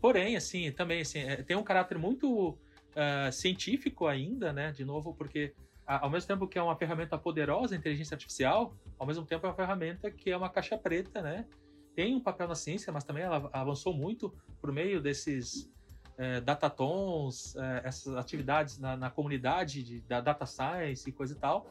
porém, 0.00 0.36
assim, 0.36 0.70
também 0.70 1.00
assim, 1.00 1.20
tem 1.46 1.56
um 1.56 1.62
caráter 1.62 1.98
muito 1.98 2.50
uh, 2.50 3.32
científico 3.32 4.06
ainda, 4.06 4.52
né? 4.52 4.72
De 4.72 4.84
novo, 4.84 5.14
porque 5.14 5.52
ao 5.86 6.10
mesmo 6.10 6.26
tempo 6.26 6.48
que 6.48 6.58
é 6.58 6.62
uma 6.62 6.76
ferramenta 6.76 7.16
poderosa, 7.16 7.74
a 7.74 7.78
inteligência 7.78 8.14
artificial, 8.14 8.74
ao 8.98 9.06
mesmo 9.06 9.24
tempo 9.24 9.46
é 9.46 9.48
uma 9.48 9.54
ferramenta 9.54 10.10
que 10.10 10.30
é 10.30 10.36
uma 10.36 10.48
caixa 10.48 10.76
preta, 10.76 11.22
né? 11.22 11.46
Tem 11.94 12.14
um 12.14 12.20
papel 12.20 12.48
na 12.48 12.54
ciência, 12.54 12.92
mas 12.92 13.04
também 13.04 13.22
ela 13.22 13.48
avançou 13.52 13.94
muito 13.94 14.34
por 14.60 14.72
meio 14.72 15.00
desses 15.00 15.70
é, 16.18 16.40
datatons, 16.40 17.54
é, 17.56 17.82
essas 17.84 18.14
atividades 18.16 18.78
na, 18.78 18.96
na, 18.96 19.10
comunidade 19.10 19.82
de, 19.82 20.00
da 20.02 20.20
data 20.20 20.44
science 20.44 21.08
e 21.08 21.12
coisa 21.12 21.34
e 21.34 21.36
tal. 21.36 21.70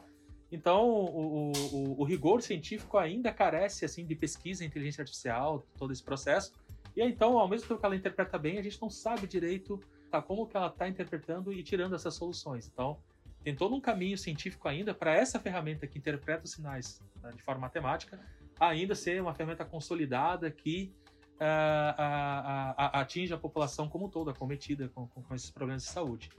Então, 0.50 0.88
o, 0.88 1.52
o, 1.72 2.00
o, 2.00 2.04
rigor 2.04 2.40
científico 2.40 2.98
ainda 2.98 3.32
carece 3.32 3.84
assim 3.84 4.06
de 4.06 4.14
pesquisa 4.14 4.62
em 4.62 4.68
inteligência 4.68 5.02
artificial, 5.02 5.66
todo 5.76 5.92
esse 5.92 6.02
processo. 6.02 6.52
E 6.96 7.02
então, 7.02 7.38
ao 7.38 7.48
mesmo 7.48 7.66
tempo 7.66 7.80
que 7.80 7.86
ela 7.86 7.96
interpreta 7.96 8.38
bem, 8.38 8.58
a 8.58 8.62
gente 8.62 8.80
não 8.80 8.88
sabe 8.88 9.26
direito 9.26 9.80
tá, 10.10 10.22
como 10.22 10.46
que 10.46 10.56
ela 10.56 10.68
está 10.68 10.88
interpretando 10.88 11.52
e 11.52 11.62
tirando 11.62 11.96
essas 11.96 12.14
soluções. 12.14 12.70
Então, 12.72 12.96
tem 13.42 13.54
todo 13.54 13.74
um 13.74 13.80
caminho 13.80 14.16
científico 14.16 14.68
ainda 14.68 14.94
para 14.94 15.14
essa 15.14 15.40
ferramenta 15.40 15.86
que 15.86 15.98
interpreta 15.98 16.44
os 16.44 16.52
sinais 16.52 17.00
né, 17.22 17.32
de 17.34 17.42
forma 17.42 17.62
matemática 17.62 18.18
ainda 18.58 18.94
ser 18.94 19.20
uma 19.20 19.34
ferramenta 19.34 19.64
consolidada 19.64 20.50
que 20.50 20.92
uh, 21.34 21.42
uh, 21.42 22.72
uh, 22.72 22.90
atinge 22.96 23.32
a 23.32 23.38
população 23.38 23.88
como 23.88 24.08
toda, 24.08 24.30
acometida 24.30 24.88
com, 24.88 25.06
com, 25.06 25.34
esses 25.34 25.50
problemas 25.50 25.84
de 25.84 25.90
saúde. 25.90 26.30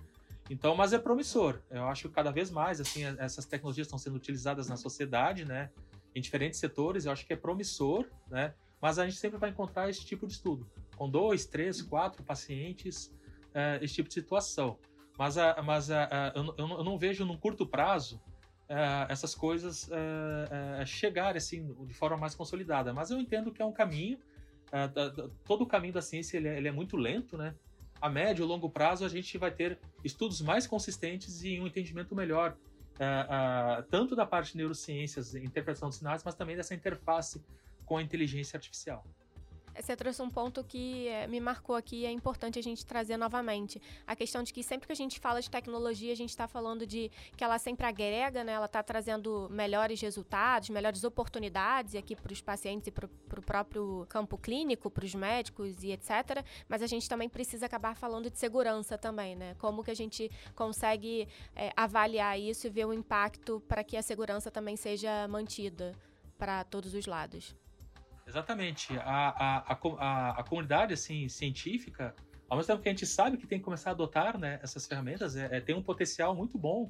Então, 0.50 0.76
mas 0.76 0.94
é 0.94 1.00
promissor. 1.00 1.62
Eu 1.70 1.86
acho 1.88 2.08
que 2.08 2.16
cada 2.16 2.32
vez 2.32 2.50
mais 2.50 2.80
assim 2.80 3.04
essas 3.20 3.46
tecnologias 3.46 3.88
estão 3.88 4.00
sendo 4.00 4.16
utilizadas 4.16 4.68
na 4.68 4.78
sociedade, 4.78 5.46
né, 5.46 5.70
em 6.16 6.22
diferentes 6.22 6.60
setores. 6.60 7.06
Eu 7.06 7.12
acho 7.12 7.26
que 7.26 7.34
é 7.34 7.36
promissor, 7.36 8.08
né. 8.30 8.54
Mas 8.82 9.00
a 9.00 9.06
gente 9.06 9.18
sempre 9.18 9.38
vai 9.38 9.50
encontrar 9.50 9.90
esse 9.90 10.06
tipo 10.06 10.28
de 10.28 10.34
estudo 10.34 10.70
com 10.98 11.10
dois, 11.10 11.46
três, 11.46 11.82
quatro 11.82 12.24
pacientes 12.24 13.14
uh, 13.54 13.82
esse 13.82 13.94
tipo 13.94 14.08
de 14.08 14.16
situação. 14.16 14.78
Mas, 15.18 15.38
uh, 15.38 15.64
mas 15.64 15.90
uh, 15.90 15.94
eu, 16.36 16.56
eu, 16.58 16.84
não 16.84 16.98
vejo 16.98 17.26
num 17.26 17.38
curto 17.38 17.66
prazo 17.66 18.20
essas 19.08 19.34
coisas 19.34 19.90
chegarem 20.86 21.38
assim, 21.38 21.74
de 21.86 21.94
forma 21.94 22.18
mais 22.18 22.36
consolidada. 22.36 22.94
Mas 22.94 23.10
eu 23.10 23.18
entendo 23.18 23.50
que 23.50 23.62
é 23.62 23.66
um 23.66 23.72
caminho, 23.72 24.20
todo 25.46 25.62
o 25.62 25.66
caminho 25.66 25.94
da 25.94 26.02
ciência 26.02 26.36
ele 26.36 26.50
é, 26.50 26.58
ele 26.58 26.68
é 26.68 26.72
muito 26.72 26.98
lento, 26.98 27.38
né? 27.38 27.56
A 28.02 28.10
médio 28.10 28.44
e 28.44 28.48
longo 28.48 28.70
prazo 28.70 29.06
a 29.06 29.10
gente 29.10 29.38
vai 29.38 29.52
ter 29.52 29.80
estudos 30.04 30.42
mais 30.42 30.68
consistentes 30.68 31.44
e 31.44 31.60
um 31.60 31.68
entendimento 31.68 32.16
melhor, 32.16 32.56
uh, 32.96 33.82
uh, 33.82 33.84
tanto 33.90 34.16
da 34.16 34.26
parte 34.26 34.52
de 34.52 34.58
neurociências, 34.58 35.36
interpretação 35.36 35.90
de 35.90 35.96
sinais, 35.96 36.24
mas 36.24 36.36
também 36.36 36.56
dessa 36.56 36.74
interface 36.74 37.44
com 37.86 37.98
a 37.98 38.02
inteligência 38.02 38.58
artificial. 38.58 39.06
Você 39.80 39.96
trouxe 39.96 40.22
um 40.22 40.30
ponto 40.30 40.64
que 40.64 41.08
é, 41.08 41.28
me 41.28 41.40
marcou 41.40 41.76
aqui 41.76 42.06
é 42.06 42.12
importante 42.12 42.58
a 42.58 42.62
gente 42.62 42.86
trazer 42.86 43.18
novamente. 43.18 43.82
A 44.06 44.16
questão 44.16 44.44
de 44.44 44.54
que 44.54 44.64
sempre 44.64 44.88
que 44.88 44.94
a 44.94 44.96
gente 44.96 45.20
fala 45.20 45.42
de 45.42 45.50
tecnologia, 45.50 46.12
a 46.14 46.16
gente 46.16 46.30
está 46.30 46.48
falando 46.48 46.86
de 46.86 47.12
que 47.36 47.44
ela 47.44 47.60
sempre 47.60 47.86
agrega, 47.86 48.44
né? 48.44 48.54
ela 48.54 48.66
está 48.66 48.82
trazendo 48.82 49.48
melhores 49.50 50.02
resultados, 50.02 50.70
melhores 50.70 51.04
oportunidades 51.04 51.96
aqui 51.96 52.16
para 52.16 52.34
os 52.34 52.42
pacientes 52.42 52.88
e 52.88 52.92
para 52.92 53.06
o 53.06 53.42
próprio 53.42 54.06
campo 54.10 54.38
clínico, 54.38 54.90
para 54.90 55.06
os 55.06 55.14
médicos 55.14 55.84
e 55.84 55.92
etc. 55.92 56.44
Mas 56.68 56.82
a 56.82 56.88
gente 56.88 57.08
também 57.08 57.30
precisa 57.30 57.66
acabar 57.66 57.96
falando 57.96 58.30
de 58.30 58.38
segurança 58.38 58.98
também, 58.98 59.36
né? 59.36 59.56
Como 59.60 59.84
que 59.84 59.92
a 59.92 59.96
gente 59.96 60.32
consegue 60.56 61.28
é, 61.56 61.72
avaliar 61.76 62.40
isso 62.40 62.68
e 62.68 62.70
ver 62.70 62.86
o 62.86 62.94
impacto 62.94 63.62
para 63.68 63.84
que 63.84 63.96
a 63.96 64.02
segurança 64.02 64.50
também 64.50 64.76
seja 64.76 65.28
mantida 65.28 65.96
para 66.38 66.64
todos 66.64 66.94
os 66.94 67.06
lados. 67.06 67.56
Exatamente. 68.28 68.98
A, 69.00 69.30
a, 69.30 69.74
a, 69.74 70.40
a, 70.40 70.44
comunidade 70.44 70.94
assim, 70.94 71.30
científica, 71.30 72.14
ao 72.50 72.58
mesmo 72.58 72.68
tempo 72.68 72.84
que 72.84 72.90
a 72.90 72.92
gente 72.92 73.06
sabe 73.06 73.38
que 73.38 73.48
tem 73.48 73.58
que 73.58 73.64
começar 73.64 73.92
a 73.92 73.94
adotar 73.94 74.38
né, 74.38 74.60
essas 74.62 74.86
ferramentas, 74.86 75.36
é, 75.36 75.58
é 75.58 75.62
tem 75.62 75.76
um 75.76 75.82
potencial 75.82 76.36
muito 76.36 76.58
bom 76.58 76.84
uh, 76.84 76.90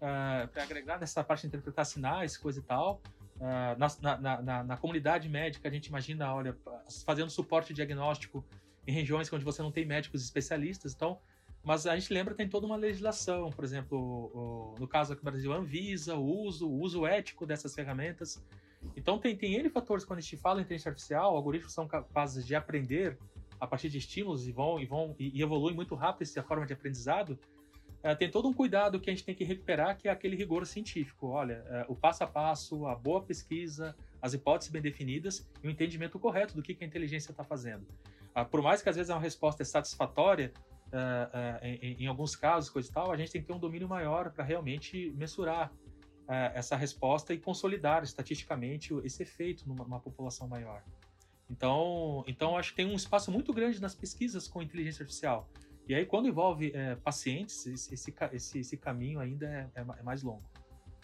ah, 0.00 0.48
para 0.52 0.62
agregar 0.62 0.98
nessa 0.98 1.24
parte 1.24 1.42
de 1.42 1.48
interpretar 1.48 1.84
sinais, 1.84 2.36
coisa 2.36 2.60
e 2.60 2.62
tal. 2.62 3.02
Uh, 3.36 3.76
na, 3.76 4.16
na, 4.16 4.42
na, 4.42 4.64
na, 4.64 4.76
comunidade 4.76 5.28
médica, 5.28 5.68
a 5.68 5.70
gente 5.70 5.86
imagina, 5.86 6.32
olha, 6.32 6.56
fazendo 7.04 7.30
suporte 7.30 7.74
diagnóstico 7.74 8.44
em 8.86 8.92
regiões 8.92 9.30
onde 9.32 9.44
você 9.44 9.60
não 9.62 9.72
tem 9.72 9.84
médicos 9.84 10.22
especialistas, 10.22 10.94
então 10.94 11.18
mas 11.66 11.84
a 11.84 11.98
gente 11.98 12.12
lembra 12.12 12.32
que 12.32 12.38
tem 12.38 12.48
toda 12.48 12.64
uma 12.64 12.76
legislação, 12.76 13.50
por 13.50 13.64
exemplo, 13.64 13.98
o, 13.98 14.76
no 14.78 14.86
caso 14.86 15.12
aqui 15.12 15.24
no 15.24 15.32
Brasil, 15.32 15.52
a 15.52 15.56
Anvisa, 15.56 16.14
o 16.14 16.24
uso, 16.24 16.68
o 16.68 16.80
uso 16.80 17.04
ético 17.04 17.44
dessas 17.44 17.74
ferramentas. 17.74 18.40
Então 18.94 19.18
tem, 19.18 19.36
tem 19.36 19.54
N 19.54 19.68
fatores 19.70 20.04
quando 20.04 20.18
a 20.18 20.22
gente 20.22 20.36
fala 20.36 20.60
em 20.60 20.64
inteligência 20.64 20.90
artificial, 20.90 21.34
algoritmos 21.34 21.72
são 21.72 21.86
capazes 21.86 22.46
de 22.46 22.54
aprender 22.54 23.18
a 23.58 23.66
partir 23.66 23.88
de 23.88 23.98
estímulos 23.98 24.46
e 24.46 24.52
vão 24.52 24.78
e 24.78 24.84
vão 24.84 25.14
e, 25.18 25.38
e 25.38 25.42
evoluem 25.42 25.74
muito 25.74 25.94
rápido 25.94 26.22
essa 26.22 26.42
forma 26.42 26.66
de 26.66 26.72
aprendizado. 26.72 27.38
É, 28.02 28.14
tem 28.14 28.30
todo 28.30 28.46
um 28.46 28.52
cuidado 28.52 29.00
que 29.00 29.10
a 29.10 29.12
gente 29.12 29.24
tem 29.24 29.34
que 29.34 29.42
recuperar, 29.42 29.96
que 29.96 30.08
é 30.08 30.12
aquele 30.12 30.36
rigor 30.36 30.64
científico. 30.66 31.28
Olha, 31.28 31.64
é, 31.66 31.86
o 31.88 31.96
passo 31.96 32.22
a 32.22 32.26
passo, 32.26 32.86
a 32.86 32.94
boa 32.94 33.22
pesquisa, 33.22 33.96
as 34.22 34.34
hipóteses 34.34 34.70
bem 34.70 34.82
definidas 34.82 35.48
e 35.62 35.66
o 35.66 35.70
entendimento 35.70 36.18
correto 36.18 36.54
do 36.54 36.62
que, 36.62 36.74
que 36.74 36.84
a 36.84 36.86
inteligência 36.86 37.30
está 37.30 37.42
fazendo. 37.42 37.86
Ah, 38.34 38.44
por 38.44 38.62
mais 38.62 38.82
que 38.82 38.88
às 38.88 38.96
vezes 38.96 39.10
a 39.10 39.18
resposta 39.18 39.62
é 39.62 39.64
satisfatória, 39.64 40.52
é, 40.92 41.68
em, 41.82 42.04
em, 42.04 42.06
alguns 42.06 42.36
casos, 42.36 42.70
coisa 42.70 42.88
e 42.88 42.92
tal, 42.92 43.10
a 43.10 43.16
gente 43.16 43.32
tem 43.32 43.40
que 43.40 43.46
ter 43.46 43.52
um 43.52 43.58
domínio 43.58 43.88
maior 43.88 44.30
para 44.30 44.44
realmente 44.44 45.12
mensurar 45.16 45.72
essa 46.28 46.76
resposta 46.76 47.32
e 47.32 47.38
consolidar 47.38 48.02
estatisticamente 48.02 48.92
esse 49.04 49.22
efeito 49.22 49.68
numa, 49.68 49.84
numa, 49.84 50.00
população 50.00 50.48
maior. 50.48 50.82
Então, 51.48 52.24
então 52.26 52.56
acho 52.56 52.70
que 52.70 52.76
tem 52.76 52.86
um 52.86 52.96
espaço 52.96 53.30
muito 53.30 53.52
grande 53.52 53.80
nas 53.80 53.94
pesquisas 53.94 54.48
com 54.48 54.60
inteligência 54.60 55.02
artificial. 55.02 55.48
E 55.88 55.94
aí, 55.94 56.04
quando 56.04 56.26
envolve 56.26 56.72
é, 56.74 56.96
pacientes, 56.96 57.64
esse, 57.66 57.94
esse, 57.94 58.58
esse, 58.58 58.76
caminho 58.76 59.20
ainda 59.20 59.46
é, 59.46 59.80
é, 59.80 59.80
é 60.00 60.02
mais 60.02 60.22
longo. 60.22 60.42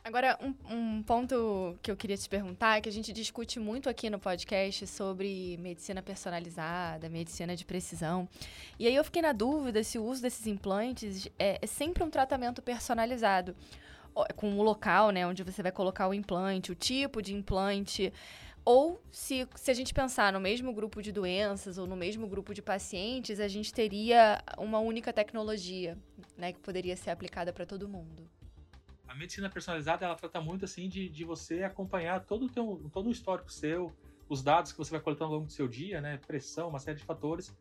Agora, 0.05 0.37
um, 0.43 0.55
um, 0.69 1.03
ponto 1.05 1.79
que 1.81 1.89
eu 1.89 1.97
queria 1.97 2.17
te 2.17 2.29
perguntar 2.29 2.79
é 2.79 2.81
que 2.81 2.89
a 2.89 2.93
gente 2.93 3.13
discute 3.13 3.61
muito 3.61 3.89
aqui 3.89 4.11
no 4.11 4.19
podcast 4.19 4.85
sobre 4.89 5.57
medicina 5.59 6.03
personalizada, 6.03 7.09
medicina 7.09 7.55
de 7.55 7.65
precisão. 7.65 8.29
E 8.81 8.89
aí 8.89 8.97
eu 8.97 9.05
fiquei 9.05 9.23
na 9.23 9.33
dúvida 9.33 9.85
se 9.85 9.99
o 9.99 10.05
uso 10.05 10.21
desses 10.21 10.49
implantes 10.49 11.29
é, 11.39 11.57
é 11.63 11.67
sempre 11.69 12.03
um 12.03 12.11
tratamento 12.11 12.61
personalizado 12.61 13.55
com 14.37 14.59
o 14.59 14.63
local, 14.63 15.11
né, 15.11 15.27
onde 15.27 15.43
você 15.43 15.63
vai 15.63 15.73
colocar 15.73 16.09
o 16.09 16.15
implante, 16.15 16.73
o 16.73 16.75
tipo 16.75 17.23
de 17.23 17.35
implante, 17.35 18.13
ou 18.65 19.03
se, 19.11 19.49
se 19.57 19.71
a 19.71 19.75
gente 19.75 19.93
pensar 19.93 20.33
no 20.33 20.39
mesmo 20.39 20.73
grupo 20.73 21.03
de 21.03 21.11
doenças 21.11 21.79
ou 21.79 21.87
no 21.87 21.97
mesmo 21.97 22.29
grupo 22.29 22.55
de 22.55 22.63
pacientes, 22.63 23.41
a 23.41 23.49
gente 23.49 23.73
teria 23.73 24.43
uma 24.57 24.79
única 24.79 25.13
tecnologia, 25.13 25.99
né, 26.37 26.53
que 26.53 26.61
poderia 26.61 26.97
ser 26.97 27.11
aplicada 27.11 27.53
para 27.53 27.67
todo 27.67 27.89
mundo. 27.89 28.29
A 29.09 29.15
medicina 29.15 29.51
personalizada, 29.51 30.07
ela 30.07 30.15
trata 30.15 30.41
muito 30.41 30.65
assim 30.65 30.89
de, 30.89 31.09
de 31.09 31.25
você 31.25 31.65
acompanhar 31.65 32.25
todo 32.25 32.47
o 32.47 32.49
teu, 32.49 32.89
todo 32.93 33.09
o 33.09 33.13
histórico 33.13 33.53
seu, 33.53 33.93
os 34.29 34.43
dados 34.43 34.73
que 34.73 34.79
você 34.79 34.93
vai 34.93 35.01
coletando 35.01 35.33
ao 35.33 35.39
longo 35.39 35.47
do 35.47 35.53
seu 35.53 35.67
dia, 35.67 36.01
né, 36.01 36.19
pressão, 36.27 36.69
uma 36.69 36.79
série 36.79 36.99
de 36.99 37.05
fatores, 37.05 37.55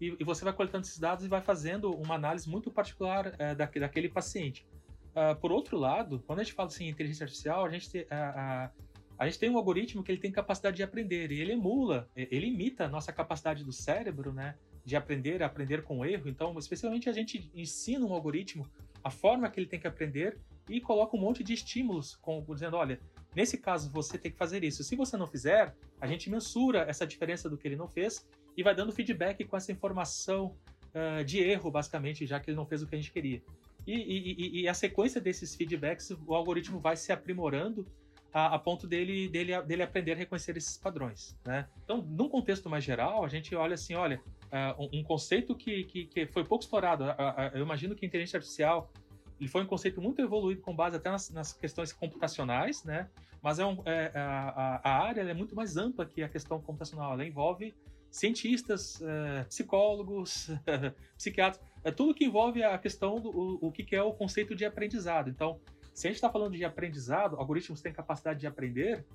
e, 0.00 0.24
você 0.24 0.44
vai 0.44 0.52
coletando 0.52 0.86
esses 0.86 0.98
dados 0.98 1.24
e 1.24 1.28
vai 1.28 1.40
fazendo 1.40 1.90
uma 1.90 2.14
análise 2.14 2.48
muito 2.48 2.70
particular 2.70 3.34
é, 3.38 3.54
daquele 3.54 4.08
paciente. 4.08 4.66
Uh, 5.16 5.34
por 5.40 5.50
outro 5.50 5.78
lado, 5.78 6.22
quando 6.26 6.40
a 6.40 6.42
gente 6.42 6.52
fala 6.52 6.68
assim 6.68 6.88
inteligência 6.88 7.24
artificial, 7.24 7.64
a 7.64 7.70
gente, 7.70 8.00
uh, 8.00 8.70
a 9.18 9.24
gente 9.24 9.38
tem 9.38 9.48
um 9.48 9.56
algoritmo 9.56 10.02
que 10.02 10.12
ele 10.12 10.20
tem 10.20 10.30
capacidade 10.30 10.76
de 10.76 10.82
aprender 10.82 11.32
e 11.32 11.40
ele 11.40 11.52
emula, 11.52 12.06
ele 12.14 12.48
imita 12.48 12.84
a 12.84 12.88
nossa 12.88 13.10
capacidade 13.14 13.64
do 13.64 13.72
cérebro, 13.72 14.30
né, 14.30 14.56
de 14.84 14.94
aprender, 14.94 15.42
aprender 15.42 15.82
com 15.82 16.04
erro. 16.04 16.28
Então, 16.28 16.56
especialmente 16.58 17.08
a 17.08 17.12
gente 17.12 17.50
ensina 17.54 18.04
um 18.04 18.12
algoritmo 18.12 18.66
a 19.02 19.10
forma 19.10 19.48
que 19.48 19.58
ele 19.58 19.66
tem 19.66 19.80
que 19.80 19.86
aprender 19.86 20.38
e 20.68 20.80
coloca 20.80 21.16
um 21.16 21.20
monte 21.20 21.42
de 21.42 21.54
estímulos, 21.54 22.14
como 22.16 22.44
dizendo, 22.52 22.76
olha, 22.76 23.00
nesse 23.34 23.56
caso 23.56 23.90
você 23.90 24.18
tem 24.18 24.30
que 24.30 24.36
fazer 24.36 24.64
isso. 24.64 24.84
Se 24.84 24.96
você 24.96 25.16
não 25.16 25.26
fizer, 25.26 25.74
a 25.98 26.06
gente 26.06 26.28
mensura 26.28 26.84
essa 26.88 27.06
diferença 27.06 27.48
do 27.48 27.56
que 27.56 27.66
ele 27.66 27.76
não 27.76 27.88
fez 27.88 28.28
e 28.54 28.62
vai 28.62 28.74
dando 28.74 28.92
feedback 28.92 29.44
com 29.44 29.56
essa 29.56 29.72
informação 29.72 30.56
uh, 30.94 31.24
de 31.24 31.38
erro, 31.38 31.70
basicamente, 31.70 32.26
já 32.26 32.38
que 32.38 32.50
ele 32.50 32.56
não 32.56 32.66
fez 32.66 32.82
o 32.82 32.86
que 32.86 32.94
a 32.94 32.98
gente 32.98 33.12
queria. 33.12 33.42
E, 33.86 33.92
e, 33.92 34.60
e, 34.62 34.68
a 34.68 34.74
sequência 34.74 35.20
desses 35.20 35.54
feedbacks, 35.54 36.10
o 36.26 36.34
algoritmo 36.34 36.80
vai 36.80 36.96
se 36.96 37.12
aprimorando 37.12 37.86
a, 38.32 38.56
a, 38.56 38.58
ponto 38.58 38.86
dele, 38.86 39.28
dele, 39.28 39.60
dele 39.62 39.82
aprender 39.82 40.12
a 40.12 40.16
reconhecer 40.16 40.56
esses 40.56 40.76
padrões. 40.76 41.38
Né? 41.44 41.68
Então, 41.84 42.02
num 42.02 42.28
contexto 42.28 42.68
mais 42.68 42.82
geral, 42.82 43.24
a 43.24 43.28
gente 43.28 43.54
olha 43.54 43.74
assim, 43.74 43.94
olha, 43.94 44.20
uh, 44.46 44.88
um, 44.92 45.04
conceito 45.04 45.54
que, 45.54 45.84
que, 45.84 46.06
que, 46.06 46.26
foi 46.26 46.44
pouco 46.44 46.64
explorado. 46.64 47.04
Uh, 47.04 47.08
uh, 47.08 47.50
eu 47.54 47.62
imagino 47.62 47.94
que 47.94 48.04
a 48.04 48.08
inteligência 48.08 48.38
artificial 48.38 48.90
ele 49.38 49.48
foi 49.48 49.62
um 49.62 49.66
conceito 49.66 50.00
muito 50.00 50.20
evoluído 50.20 50.62
com 50.62 50.74
base 50.74 50.96
até 50.96 51.10
nas, 51.10 51.30
nas 51.30 51.52
questões 51.52 51.92
computacionais, 51.92 52.82
né? 52.84 53.08
Mas 53.42 53.58
é, 53.58 53.66
um, 53.66 53.82
é 53.84 54.10
a, 54.14 54.80
a, 54.82 55.04
área 55.04 55.20
é 55.20 55.34
muito 55.34 55.54
mais 55.54 55.76
ampla 55.76 56.06
que 56.06 56.22
a 56.22 56.28
questão 56.28 56.60
computacional. 56.60 57.12
Ela 57.12 57.24
envolve 57.24 57.74
cientistas, 58.10 59.00
é, 59.02 59.44
psicólogos, 59.44 60.50
psiquiatras, 61.16 61.62
é 61.86 61.92
tudo 61.92 62.12
que 62.12 62.24
envolve 62.24 62.64
a 62.64 62.76
questão 62.76 63.20
do 63.20 63.30
o, 63.30 63.68
o 63.68 63.70
que 63.70 63.94
é 63.94 64.02
o 64.02 64.12
conceito 64.12 64.56
de 64.56 64.64
aprendizado. 64.64 65.30
Então, 65.30 65.60
se 65.94 66.08
a 66.08 66.10
gente 66.10 66.16
está 66.16 66.28
falando 66.28 66.56
de 66.56 66.64
aprendizado, 66.64 67.36
algoritmos 67.36 67.80
têm 67.80 67.92
capacidade 67.92 68.40
de 68.40 68.46
aprender, 68.46 69.06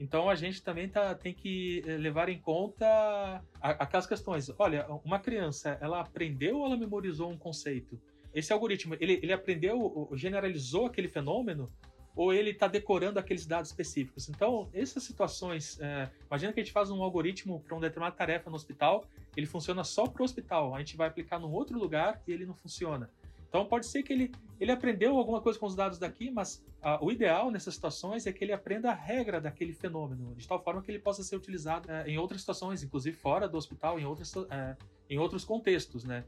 então 0.00 0.30
a 0.30 0.34
gente 0.34 0.62
também 0.62 0.88
tá, 0.88 1.14
tem 1.14 1.34
que 1.34 1.82
eh, 1.86 1.98
levar 1.98 2.30
em 2.30 2.40
conta 2.40 3.44
aquelas 3.60 4.06
questões. 4.06 4.50
Olha, 4.58 4.86
uma 5.04 5.18
criança, 5.18 5.76
ela 5.82 6.00
aprendeu 6.00 6.60
ou 6.60 6.66
ela 6.66 6.78
memorizou 6.78 7.30
um 7.30 7.36
conceito? 7.36 8.00
Esse 8.34 8.54
algoritmo, 8.54 8.96
ele, 8.98 9.20
ele 9.22 9.32
aprendeu, 9.32 10.10
generalizou 10.14 10.86
aquele 10.86 11.08
fenômeno 11.08 11.70
ou 12.16 12.32
ele 12.32 12.50
está 12.50 12.66
decorando 12.66 13.18
aqueles 13.18 13.44
dados 13.44 13.68
específicos? 13.70 14.30
Então, 14.30 14.70
essas 14.72 15.02
situações, 15.02 15.78
é, 15.78 16.08
imagina 16.26 16.54
que 16.54 16.60
a 16.60 16.64
gente 16.64 16.72
faz 16.72 16.90
um 16.90 17.02
algoritmo 17.02 17.60
para 17.60 17.74
uma 17.74 17.82
determinada 17.82 18.16
tarefa 18.16 18.48
no 18.48 18.56
hospital, 18.56 19.04
ele 19.36 19.46
funciona 19.46 19.84
só 19.84 20.06
para 20.06 20.22
o 20.22 20.24
hospital, 20.24 20.74
a 20.74 20.78
gente 20.78 20.96
vai 20.96 21.08
aplicar 21.08 21.38
num 21.38 21.52
outro 21.52 21.78
lugar 21.78 22.22
e 22.26 22.32
ele 22.32 22.46
não 22.46 22.54
funciona. 22.54 23.10
Então 23.48 23.64
pode 23.66 23.86
ser 23.86 24.02
que 24.02 24.12
ele, 24.12 24.32
ele 24.58 24.72
aprendeu 24.72 25.16
alguma 25.16 25.40
coisa 25.40 25.58
com 25.58 25.66
os 25.66 25.76
dados 25.76 25.96
daqui, 25.96 26.30
mas 26.30 26.64
ah, 26.82 26.98
o 27.00 27.12
ideal 27.12 27.52
nessas 27.52 27.74
situações 27.74 28.26
é 28.26 28.32
que 28.32 28.42
ele 28.42 28.52
aprenda 28.52 28.90
a 28.90 28.94
regra 28.94 29.40
daquele 29.40 29.72
fenômeno, 29.72 30.34
de 30.34 30.46
tal 30.46 30.60
forma 30.60 30.82
que 30.82 30.90
ele 30.90 30.98
possa 30.98 31.22
ser 31.22 31.36
utilizado 31.36 31.88
eh, 31.90 32.10
em 32.10 32.18
outras 32.18 32.40
situações, 32.40 32.82
inclusive 32.82 33.16
fora 33.16 33.48
do 33.48 33.56
hospital, 33.56 33.98
em, 33.98 34.04
outras, 34.04 34.34
eh, 34.50 34.76
em 35.08 35.18
outros 35.18 35.44
contextos, 35.44 36.04
né? 36.04 36.24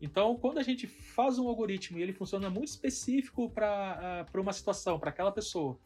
Então, 0.00 0.36
quando 0.36 0.58
a 0.58 0.62
gente 0.62 0.86
faz 0.86 1.38
um 1.38 1.48
algoritmo 1.48 1.98
e 1.98 2.02
ele 2.02 2.12
funciona 2.12 2.50
muito 2.50 2.68
específico 2.68 3.48
para 3.50 4.28
uh, 4.32 4.40
uma 4.40 4.52
situação, 4.52 4.98
para 4.98 5.08
aquela 5.10 5.32
pessoa, 5.32 5.78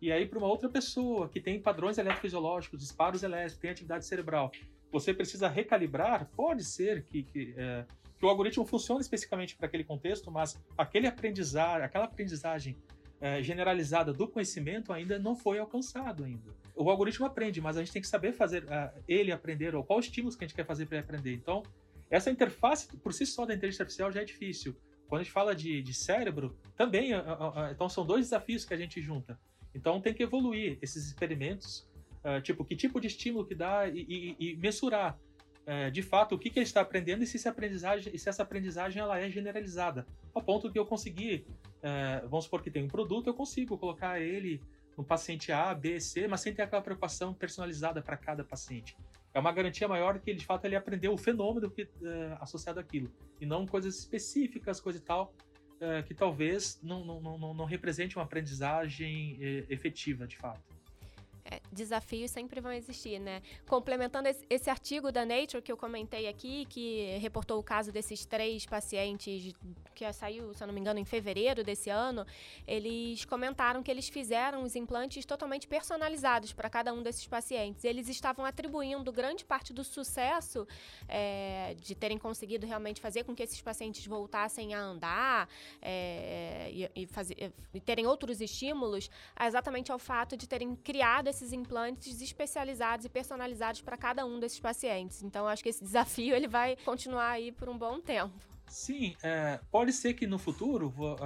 e 0.00 0.12
aí 0.12 0.26
para 0.26 0.38
uma 0.38 0.46
outra 0.46 0.68
pessoa 0.68 1.28
que 1.28 1.40
tem 1.40 1.60
padrões 1.60 1.98
eletrofisiológicos, 1.98 2.78
disparos 2.78 3.22
elétricos, 3.22 3.58
tem 3.58 3.70
atividade 3.70 4.06
cerebral, 4.06 4.52
você 4.90 5.12
precisa 5.12 5.48
recalibrar, 5.48 6.30
pode 6.34 6.64
ser 6.64 7.04
que, 7.04 7.22
que 7.22 7.52
uh, 7.52 7.98
que 8.18 8.26
o 8.26 8.28
algoritmo 8.28 8.64
funciona 8.66 9.00
especificamente 9.00 9.56
para 9.56 9.66
aquele 9.66 9.84
contexto, 9.84 10.30
mas 10.30 10.60
aquele 10.76 11.06
aprendizar, 11.06 11.82
aquela 11.82 12.04
aprendizagem 12.04 12.76
é, 13.20 13.42
generalizada 13.42 14.12
do 14.12 14.26
conhecimento 14.26 14.92
ainda 14.92 15.18
não 15.18 15.36
foi 15.36 15.58
alcançado 15.58 16.24
ainda. 16.24 16.54
O 16.74 16.90
algoritmo 16.90 17.26
aprende, 17.26 17.60
mas 17.60 17.76
a 17.76 17.80
gente 17.80 17.92
tem 17.92 18.02
que 18.02 18.08
saber 18.08 18.32
fazer 18.32 18.64
uh, 18.64 19.02
ele 19.06 19.32
aprender 19.32 19.74
ou 19.74 19.84
qual 19.84 19.98
estímulos 20.00 20.36
que 20.36 20.44
a 20.44 20.46
gente 20.48 20.56
quer 20.56 20.66
fazer 20.66 20.86
para 20.86 20.98
ele 20.98 21.04
aprender. 21.04 21.34
Então, 21.34 21.62
essa 22.10 22.30
interface 22.30 22.88
por 22.98 23.12
si 23.12 23.26
só 23.26 23.44
da 23.44 23.54
inteligência 23.54 23.82
artificial 23.82 24.10
já 24.12 24.22
é 24.22 24.24
difícil. 24.24 24.76
Quando 25.08 25.20
a 25.20 25.24
gente 25.24 25.32
fala 25.32 25.54
de, 25.54 25.82
de 25.82 25.94
cérebro, 25.94 26.56
também, 26.76 27.14
uh, 27.14 27.18
uh, 27.18 27.70
então 27.72 27.88
são 27.88 28.04
dois 28.04 28.26
desafios 28.26 28.64
que 28.64 28.74
a 28.74 28.76
gente 28.76 29.00
junta. 29.00 29.38
Então 29.74 30.00
tem 30.00 30.14
que 30.14 30.22
evoluir 30.22 30.78
esses 30.80 31.06
experimentos, 31.06 31.88
tipo, 32.42 32.64
que 32.64 32.76
tipo 32.76 33.00
de 33.00 33.06
estímulo 33.06 33.46
que 33.46 33.54
dá 33.54 33.88
e, 33.88 34.36
e, 34.38 34.50
e 34.50 34.56
mensurar 34.56 35.18
é, 35.68 35.90
de 35.90 36.02
fato 36.02 36.34
o 36.34 36.38
que, 36.38 36.48
que 36.48 36.58
ele 36.58 36.64
está 36.64 36.80
aprendendo 36.80 37.22
e 37.22 37.26
se, 37.26 37.36
essa 37.36 37.50
aprendizagem, 37.50 38.16
se 38.16 38.26
essa 38.26 38.42
aprendizagem 38.42 39.02
ela 39.02 39.20
é 39.20 39.28
generalizada. 39.28 40.06
Ao 40.34 40.40
ponto 40.40 40.72
que 40.72 40.78
eu 40.78 40.86
conseguir, 40.86 41.44
é, 41.82 42.22
vamos 42.22 42.46
supor 42.46 42.62
que 42.62 42.70
tem 42.70 42.84
um 42.84 42.88
produto, 42.88 43.26
eu 43.26 43.34
consigo 43.34 43.76
colocar 43.76 44.18
ele 44.18 44.62
no 44.96 45.04
paciente 45.04 45.52
A, 45.52 45.74
B, 45.74 46.00
C, 46.00 46.26
mas 46.26 46.40
sem 46.40 46.54
ter 46.54 46.62
aquela 46.62 46.80
preocupação 46.80 47.34
personalizada 47.34 48.00
para 48.00 48.16
cada 48.16 48.42
paciente. 48.42 48.96
É 49.34 49.38
uma 49.38 49.52
garantia 49.52 49.86
maior 49.86 50.18
que 50.18 50.30
ele, 50.30 50.38
de 50.38 50.46
fato 50.46 50.64
ele 50.64 50.74
aprendeu 50.74 51.12
o 51.12 51.18
fenômeno 51.18 51.70
que, 51.70 51.82
é, 51.82 52.38
associado 52.40 52.80
àquilo, 52.80 53.12
e 53.38 53.44
não 53.44 53.66
coisas 53.66 53.98
específicas, 53.98 54.80
coisa 54.80 54.98
e 54.98 55.02
tal, 55.02 55.34
que 56.08 56.12
talvez 56.12 56.80
não, 56.82 57.04
não, 57.04 57.38
não, 57.38 57.54
não 57.54 57.64
represente 57.64 58.16
uma 58.16 58.24
aprendizagem 58.24 59.38
efetiva, 59.70 60.26
de 60.26 60.36
fato. 60.36 60.77
Desafios 61.72 62.30
sempre 62.30 62.60
vão 62.60 62.72
existir, 62.72 63.18
né? 63.18 63.42
Complementando 63.66 64.28
esse, 64.28 64.68
artigo 64.68 65.10
da 65.10 65.24
Nature 65.24 65.62
que 65.62 65.72
eu 65.72 65.76
comentei 65.76 66.28
aqui, 66.28 66.66
que 66.66 67.16
reportou 67.18 67.58
o 67.58 67.62
caso 67.62 67.90
desses 67.90 68.24
três 68.26 68.66
pacientes, 68.66 69.54
que 69.94 70.12
saiu, 70.12 70.52
se 70.52 70.62
eu 70.62 70.66
não 70.66 70.74
me 70.74 70.80
engano, 70.80 70.98
em 71.00 71.04
fevereiro 71.04 71.64
desse 71.64 71.88
ano, 71.88 72.26
eles 72.66 73.24
comentaram 73.24 73.82
que 73.82 73.90
eles 73.90 74.08
fizeram 74.08 74.62
os 74.62 74.76
implantes 74.76 75.24
totalmente 75.24 75.66
personalizados 75.66 76.52
para 76.52 76.68
cada 76.68 76.92
um 76.92 77.02
desses 77.02 77.26
pacientes. 77.26 77.82
Eles 77.84 78.08
estavam 78.08 78.44
atribuindo 78.44 79.10
grande 79.10 79.44
parte 79.44 79.72
do 79.72 79.82
sucesso 79.82 80.66
é, 81.08 81.74
de 81.80 81.94
terem 81.94 82.18
conseguido 82.18 82.66
realmente 82.66 83.00
fazer 83.00 83.24
com 83.24 83.34
que 83.34 83.42
esses 83.42 83.60
pacientes 83.60 84.06
voltassem 84.06 84.74
a 84.74 84.80
andar 84.80 85.48
é, 85.80 86.70
e, 86.70 87.02
e, 87.02 87.06
fazer, 87.06 87.52
e 87.72 87.80
terem 87.80 88.06
outros 88.06 88.40
estímulos, 88.40 89.10
exatamente 89.40 89.90
ao 89.90 89.98
fato 89.98 90.36
de 90.36 90.46
terem 90.46 90.76
criado 90.76 91.28
esse 91.28 91.38
esses 91.38 91.52
implantes 91.58 92.20
especializados 92.20 93.04
e 93.04 93.08
personalizados 93.08 93.80
para 93.80 93.96
cada 93.96 94.24
um 94.24 94.38
desses 94.38 94.60
pacientes. 94.60 95.22
Então, 95.22 95.46
acho 95.46 95.62
que 95.62 95.68
esse 95.68 95.82
desafio 95.82 96.34
ele 96.34 96.48
vai 96.48 96.76
continuar 96.84 97.30
aí 97.30 97.52
por 97.52 97.68
um 97.68 97.76
bom 97.76 98.00
tempo. 98.00 98.34
Sim, 98.66 99.16
é, 99.22 99.58
pode 99.70 99.92
ser 99.92 100.14
que 100.14 100.26
no 100.26 100.38
futuro 100.38 100.92
uh, 100.98 101.16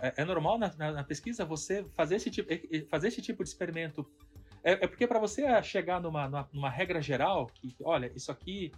é, 0.00 0.14
é, 0.18 0.24
normal 0.24 0.56
na, 0.56 0.72
na, 0.76 0.92
na, 0.92 1.04
pesquisa 1.04 1.44
você 1.44 1.84
fazer 1.94 2.16
esse 2.16 2.30
tipo, 2.30 2.48
fazer 2.88 3.08
esse 3.08 3.20
tipo 3.20 3.42
de 3.42 3.50
experimento. 3.50 4.08
É, 4.62 4.72
é 4.72 4.86
porque 4.86 5.06
para 5.06 5.18
você 5.18 5.60
chegar 5.62 6.00
numa, 6.00 6.28
numa, 6.28 6.48
numa, 6.52 6.70
regra 6.70 7.02
geral, 7.02 7.46
que 7.46 7.74
olha, 7.82 8.12
isso 8.14 8.30
aqui 8.30 8.70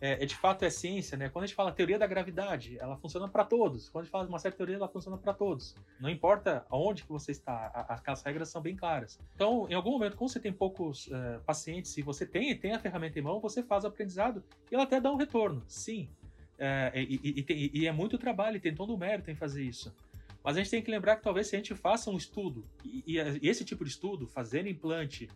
é, 0.00 0.22
é, 0.22 0.26
de 0.26 0.34
fato 0.34 0.64
é 0.64 0.70
ciência, 0.70 1.16
né? 1.16 1.28
Quando 1.28 1.44
a 1.44 1.46
gente 1.46 1.54
fala 1.54 1.70
teoria 1.72 1.98
da 1.98 2.06
gravidade, 2.06 2.78
ela 2.78 2.96
funciona 2.96 3.28
para 3.28 3.44
todos. 3.44 3.90
Quando 3.90 4.02
a 4.02 4.04
gente 4.04 4.12
fala 4.12 4.24
de 4.24 4.30
uma 4.30 4.38
certa 4.38 4.56
teoria, 4.56 4.76
ela 4.76 4.88
funciona 4.88 5.18
para 5.18 5.34
todos. 5.34 5.76
Não 6.00 6.08
importa 6.08 6.64
aonde 6.70 7.02
que 7.02 7.10
você 7.10 7.32
está, 7.32 7.66
aquelas 7.88 8.22
regras 8.22 8.48
são 8.48 8.62
bem 8.62 8.74
claras. 8.74 9.18
Então, 9.34 9.68
em 9.68 9.74
algum 9.74 9.90
momento, 9.90 10.16
quando 10.16 10.30
você 10.30 10.40
tem 10.40 10.52
poucos 10.52 11.06
uh, 11.08 11.40
pacientes 11.44 11.96
e 11.98 12.02
você 12.02 12.26
tem, 12.26 12.56
tem 12.56 12.72
a 12.72 12.78
ferramenta 12.78 13.18
em 13.18 13.22
mão, 13.22 13.40
você 13.40 13.62
faz 13.62 13.84
o 13.84 13.88
aprendizado 13.88 14.42
e 14.70 14.74
ela 14.74 14.84
até 14.84 15.00
dá 15.00 15.12
um 15.12 15.16
retorno, 15.16 15.62
sim. 15.66 16.08
Uh, 16.54 16.96
e, 16.96 17.20
e, 17.22 17.44
e, 17.48 17.80
e, 17.80 17.86
é 17.86 17.92
muito 17.92 18.16
trabalho, 18.16 18.56
e 18.56 18.60
tem 18.60 18.74
todo 18.74 18.94
o 18.94 18.98
mérito 18.98 19.30
em 19.30 19.34
fazer 19.34 19.62
isso. 19.62 19.94
Mas 20.42 20.56
a 20.56 20.60
gente 20.60 20.70
tem 20.70 20.82
que 20.82 20.90
lembrar 20.90 21.16
que 21.16 21.22
talvez 21.22 21.46
se 21.46 21.56
a 21.56 21.58
gente 21.58 21.74
faça 21.74 22.10
um 22.10 22.16
estudo, 22.16 22.64
e, 22.84 23.18
esse 23.42 23.64
tipo 23.64 23.84
de 23.84 23.90
estudo, 23.90 24.26
fazer 24.26 24.66
implante, 24.66 25.28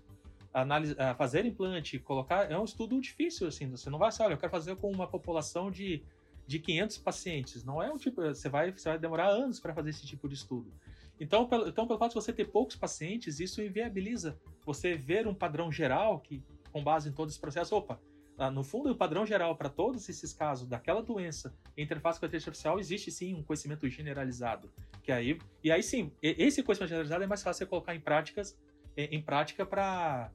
análise, 0.55 0.95
fazer 1.19 1.45
implante, 1.45 1.99
colocar, 1.99 2.51
é 2.51 2.57
um 2.57 2.64
estudo 2.64 3.01
difícil, 3.01 3.49
assim, 3.49 3.69
você 3.69 3.90
não 3.90 3.99
vai 3.99 4.09
assim, 4.09 4.23
olha, 4.23 4.35
eu 4.35 4.38
quero 4.38 4.53
fazer 4.53 4.77
com 4.77 4.90
uma 4.90 5.07
população 5.07 5.71
de, 5.71 6.03
de 6.47 6.61
500 6.61 6.99
pacientes, 6.99 7.64
não 7.64 7.83
é 7.83 7.93
um 7.93 7.97
tipo, 7.97 8.23
você 8.23 8.49
vai, 8.49 8.71
você 8.71 8.88
vai 8.88 8.99
demorar 8.99 9.29
anos 9.29 9.59
para 9.59 9.75
fazer 9.75 9.90
esse 9.90 10.07
tipo 10.07 10.29
de 10.29 10.35
estudo. 10.35 10.73
Então 11.19 11.47
pelo, 11.49 11.69
então, 11.69 11.87
pelo 11.87 11.99
fato 11.99 12.11
de 12.11 12.14
você 12.14 12.33
ter 12.33 12.47
poucos 12.47 12.77
pacientes, 12.77 13.40
isso 13.40 13.61
inviabiliza 13.61 14.38
você 14.64 14.97
ver 14.97 15.27
um 15.27 15.35
padrão 15.35 15.71
geral 15.73 16.21
que, 16.21 16.43
com 16.73 16.83
base 16.83 17.09
em 17.09 17.12
todo 17.12 17.29
esse 17.29 17.40
processo, 17.40 17.75
opa, 17.75 18.01
ah, 18.37 18.51
no 18.51 18.64
fundo, 18.64 18.90
o 18.90 18.97
padrão 18.97 19.25
geral 19.25 19.57
para 19.57 19.69
todos 19.69 20.09
esses 20.09 20.33
casos 20.33 20.69
daquela 20.69 21.03
doença 21.03 21.55
interface 21.77 22.19
com 22.19 22.27
a 22.27 22.29
inteligência 22.29 22.51
artificial 22.51 22.81
existe 22.81 23.11
sim 23.11 23.35
um 23.35 23.43
conhecimento 23.45 23.88
generalizado. 23.88 24.73
Que 25.03 25.12
aí, 25.12 25.38
e 25.62 25.71
aí 25.71 25.83
sim, 25.83 26.11
esse 26.21 26.62
conhecimento 26.62 26.88
generalizado 26.88 27.23
é 27.23 27.27
mais 27.27 27.43
fácil 27.43 27.59
você 27.59 27.67
colocar 27.67 27.95
em 27.95 28.01
práticas 28.01 28.57
em 28.97 29.21
prática 29.21 29.67
para 29.67 30.31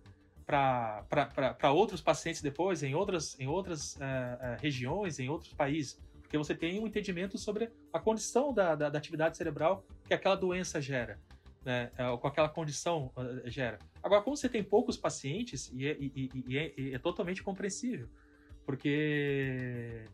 para 0.49 1.71
outros 1.71 2.01
pacientes 2.01 2.41
depois, 2.41 2.81
em 2.81 2.95
outras, 2.95 3.39
em 3.39 3.47
outras 3.47 3.95
uh, 3.95 3.99
uh, 3.99 4.59
regiões, 4.59 5.19
em 5.19 5.29
outros 5.29 5.53
países, 5.53 6.01
porque 6.21 6.37
você 6.37 6.55
tem 6.55 6.79
um 6.79 6.87
entendimento 6.87 7.37
sobre 7.37 7.69
a 7.93 7.99
condição 7.99 8.51
da, 8.51 8.73
da, 8.73 8.89
da 8.89 8.97
atividade 8.97 9.37
cerebral 9.37 9.85
que 10.05 10.13
aquela 10.13 10.35
doença 10.35 10.81
gera, 10.81 11.19
né, 11.63 11.91
uh, 11.99 12.17
com 12.17 12.27
aquela 12.27 12.49
condição 12.49 13.11
gera. 13.45 13.77
Agora, 14.01 14.23
como 14.23 14.35
você 14.35 14.49
tem 14.49 14.63
poucos 14.63 14.97
pacientes, 14.97 15.71
e 15.71 15.87
é, 15.87 15.95
e, 15.99 16.29
e, 16.47 16.57
é, 16.57 16.73
e 16.75 16.95
é 16.95 16.99
totalmente 16.99 17.43
compreensível, 17.43 18.09
porque 18.65 20.07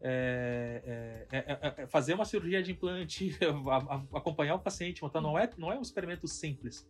é, 0.00 1.26
é, 1.30 1.38
é, 1.38 1.82
é, 1.82 1.86
fazer 1.86 2.14
uma 2.14 2.24
cirurgia 2.24 2.60
de 2.60 2.72
implante, 2.72 3.36
acompanhar 4.12 4.56
o 4.56 4.58
paciente, 4.58 5.04
então 5.04 5.20
não 5.20 5.38
é, 5.38 5.48
não 5.56 5.70
é 5.70 5.78
um 5.78 5.82
experimento 5.82 6.26
simples. 6.26 6.88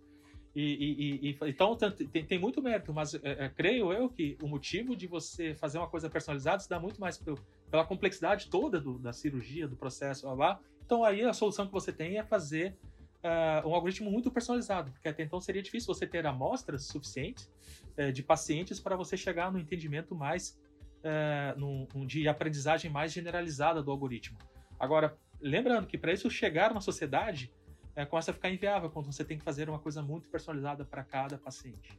E, 0.54 0.62
e, 0.62 1.30
e, 1.30 1.38
então 1.48 1.76
tem, 1.76 2.24
tem, 2.24 2.38
muito 2.38 2.60
mérito, 2.60 2.92
mas 2.92 3.14
é, 3.14 3.20
é, 3.22 3.48
creio 3.48 3.92
eu 3.92 4.08
que 4.08 4.36
o 4.42 4.48
motivo 4.48 4.96
de 4.96 5.06
você 5.06 5.54
fazer 5.54 5.78
uma 5.78 5.86
coisa 5.86 6.10
personalizada 6.10 6.60
se 6.60 6.68
dá 6.68 6.80
muito 6.80 7.00
mais 7.00 7.16
pelo, 7.16 7.38
pela 7.70 7.84
complexidade 7.84 8.48
toda 8.50 8.80
do, 8.80 8.98
da 8.98 9.12
cirurgia, 9.12 9.68
do 9.68 9.76
processo 9.76 10.26
lá. 10.34 10.60
Então 10.84 11.04
aí 11.04 11.22
a 11.22 11.32
solução 11.32 11.66
que 11.66 11.72
você 11.72 11.92
tem 11.92 12.18
é 12.18 12.24
fazer 12.24 12.76
uh, 13.22 13.68
um 13.68 13.74
algoritmo 13.74 14.10
muito 14.10 14.28
personalizado, 14.30 14.90
porque 14.90 15.08
até 15.08 15.22
então 15.22 15.40
seria 15.40 15.62
difícil 15.62 15.94
você 15.94 16.04
ter 16.06 16.26
amostras 16.26 16.84
suficientes 16.86 17.48
uh, 17.96 18.12
de 18.12 18.22
pacientes 18.22 18.80
para 18.80 18.96
você 18.96 19.16
chegar 19.16 19.52
no 19.52 19.58
entendimento 19.58 20.16
mais 20.16 20.58
uh, 21.04 21.58
num, 21.58 22.06
de 22.06 22.26
aprendizagem 22.26 22.90
mais 22.90 23.12
generalizada 23.12 23.82
do 23.82 23.90
algoritmo. 23.90 24.36
Agora, 24.78 25.16
lembrando 25.40 25.86
que 25.86 25.96
para 25.96 26.12
isso 26.12 26.28
chegar 26.30 26.74
na 26.74 26.80
sociedade 26.80 27.52
é, 28.00 28.06
começa 28.06 28.30
a 28.30 28.34
ficar 28.34 28.50
inviável 28.50 28.90
quando 28.90 29.12
você 29.12 29.24
tem 29.24 29.38
que 29.38 29.44
fazer 29.44 29.68
uma 29.68 29.78
coisa 29.78 30.02
muito 30.02 30.28
personalizada 30.28 30.84
para 30.84 31.04
cada 31.04 31.38
paciente. 31.38 31.98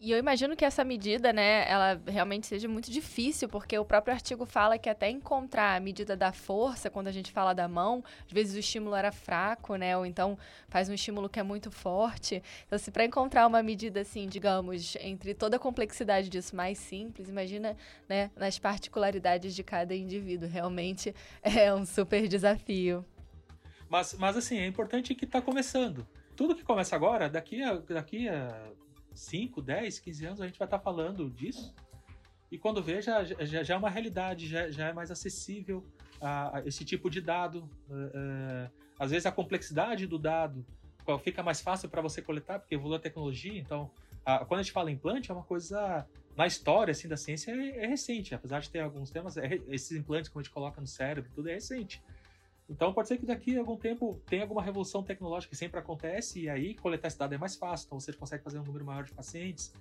E 0.00 0.12
eu 0.12 0.18
imagino 0.18 0.54
que 0.54 0.64
essa 0.64 0.84
medida, 0.84 1.32
né, 1.32 1.68
ela 1.68 2.00
realmente 2.06 2.46
seja 2.46 2.68
muito 2.68 2.88
difícil, 2.88 3.48
porque 3.48 3.76
o 3.76 3.84
próprio 3.84 4.14
artigo 4.14 4.46
fala 4.46 4.78
que 4.78 4.88
até 4.88 5.10
encontrar 5.10 5.74
a 5.74 5.80
medida 5.80 6.16
da 6.16 6.32
força, 6.32 6.88
quando 6.88 7.08
a 7.08 7.12
gente 7.12 7.32
fala 7.32 7.52
da 7.52 7.66
mão, 7.66 8.04
às 8.24 8.30
vezes 8.30 8.54
o 8.54 8.60
estímulo 8.60 8.94
era 8.94 9.10
fraco, 9.10 9.74
né, 9.74 9.96
ou 9.96 10.06
então 10.06 10.38
faz 10.68 10.88
um 10.88 10.94
estímulo 10.94 11.28
que 11.28 11.40
é 11.40 11.42
muito 11.42 11.68
forte. 11.72 12.40
Então, 12.64 12.78
se 12.78 12.92
para 12.92 13.04
encontrar 13.04 13.44
uma 13.48 13.60
medida 13.60 14.02
assim, 14.02 14.28
digamos, 14.28 14.96
entre 15.00 15.34
toda 15.34 15.56
a 15.56 15.58
complexidade 15.58 16.28
disso 16.28 16.54
mais 16.54 16.78
simples, 16.78 17.28
imagina, 17.28 17.76
né, 18.08 18.30
nas 18.36 18.56
particularidades 18.56 19.52
de 19.52 19.64
cada 19.64 19.96
indivíduo. 19.96 20.48
Realmente 20.48 21.12
é 21.42 21.74
um 21.74 21.84
super 21.84 22.28
desafio. 22.28 23.04
Mas, 23.88 24.14
mas 24.14 24.36
assim, 24.36 24.58
é 24.58 24.66
importante 24.66 25.14
que 25.14 25.24
está 25.24 25.40
começando. 25.40 26.06
Tudo 26.36 26.54
que 26.54 26.62
começa 26.62 26.94
agora, 26.94 27.28
daqui 27.28 27.62
a, 27.62 27.74
daqui 27.74 28.28
a 28.28 28.72
5, 29.14 29.60
10, 29.60 29.98
15 29.98 30.26
anos 30.26 30.40
a 30.40 30.46
gente 30.46 30.58
vai 30.58 30.66
estar 30.66 30.78
tá 30.78 30.84
falando 30.84 31.30
disso. 31.30 31.74
E 32.50 32.56
quando 32.56 32.82
vê, 32.82 33.02
já, 33.02 33.24
já, 33.24 33.62
já 33.62 33.74
é 33.74 33.76
uma 33.76 33.90
realidade, 33.90 34.46
já, 34.46 34.70
já 34.70 34.88
é 34.88 34.92
mais 34.92 35.10
acessível 35.10 35.84
a, 36.20 36.58
a 36.58 36.66
esse 36.66 36.84
tipo 36.84 37.10
de 37.10 37.20
dado. 37.20 37.68
Uh, 37.88 37.94
uh, 37.94 38.70
às 38.98 39.10
vezes 39.10 39.26
a 39.26 39.32
complexidade 39.32 40.06
do 40.06 40.18
dado 40.18 40.64
fica 41.22 41.42
mais 41.42 41.60
fácil 41.60 41.88
para 41.88 42.02
você 42.02 42.20
coletar, 42.20 42.58
porque 42.58 42.74
evolui 42.74 42.96
a 42.96 43.00
tecnologia. 43.00 43.58
Então, 43.58 43.90
a, 44.24 44.44
quando 44.44 44.60
a 44.60 44.62
gente 44.62 44.72
fala 44.72 44.90
implante, 44.90 45.30
é 45.30 45.34
uma 45.34 45.44
coisa 45.44 46.06
na 46.36 46.46
história 46.46 46.92
assim, 46.92 47.08
da 47.08 47.16
ciência 47.16 47.50
é, 47.50 47.84
é 47.84 47.86
recente. 47.86 48.34
Apesar 48.34 48.60
de 48.60 48.70
ter 48.70 48.80
alguns 48.80 49.10
temas, 49.10 49.36
é, 49.36 49.60
esses 49.68 49.92
implantes 49.92 50.30
que 50.30 50.38
a 50.38 50.42
gente 50.42 50.52
coloca 50.52 50.80
no 50.80 50.86
cérebro, 50.86 51.30
tudo 51.34 51.48
é 51.48 51.54
recente. 51.54 52.02
Então 52.68 52.92
pode 52.92 53.08
ser 53.08 53.16
que 53.16 53.24
daqui 53.24 53.56
a 53.56 53.60
algum 53.60 53.76
tempo 53.76 54.20
tenha 54.26 54.42
alguma 54.42 54.62
revolução 54.62 55.02
tecnológica 55.02 55.50
que 55.50 55.56
sempre 55.56 55.80
acontece 55.80 56.42
e 56.42 56.50
aí 56.50 56.74
coletar 56.74 57.08
esse 57.08 57.18
dado 57.18 57.34
é 57.34 57.38
mais 57.38 57.56
fácil, 57.56 57.86
então 57.86 57.98
você 57.98 58.12
consegue 58.12 58.44
fazer 58.44 58.58
um 58.58 58.62
número 58.62 58.84
maior 58.84 59.04
de 59.04 59.12
pacientes. 59.12 59.72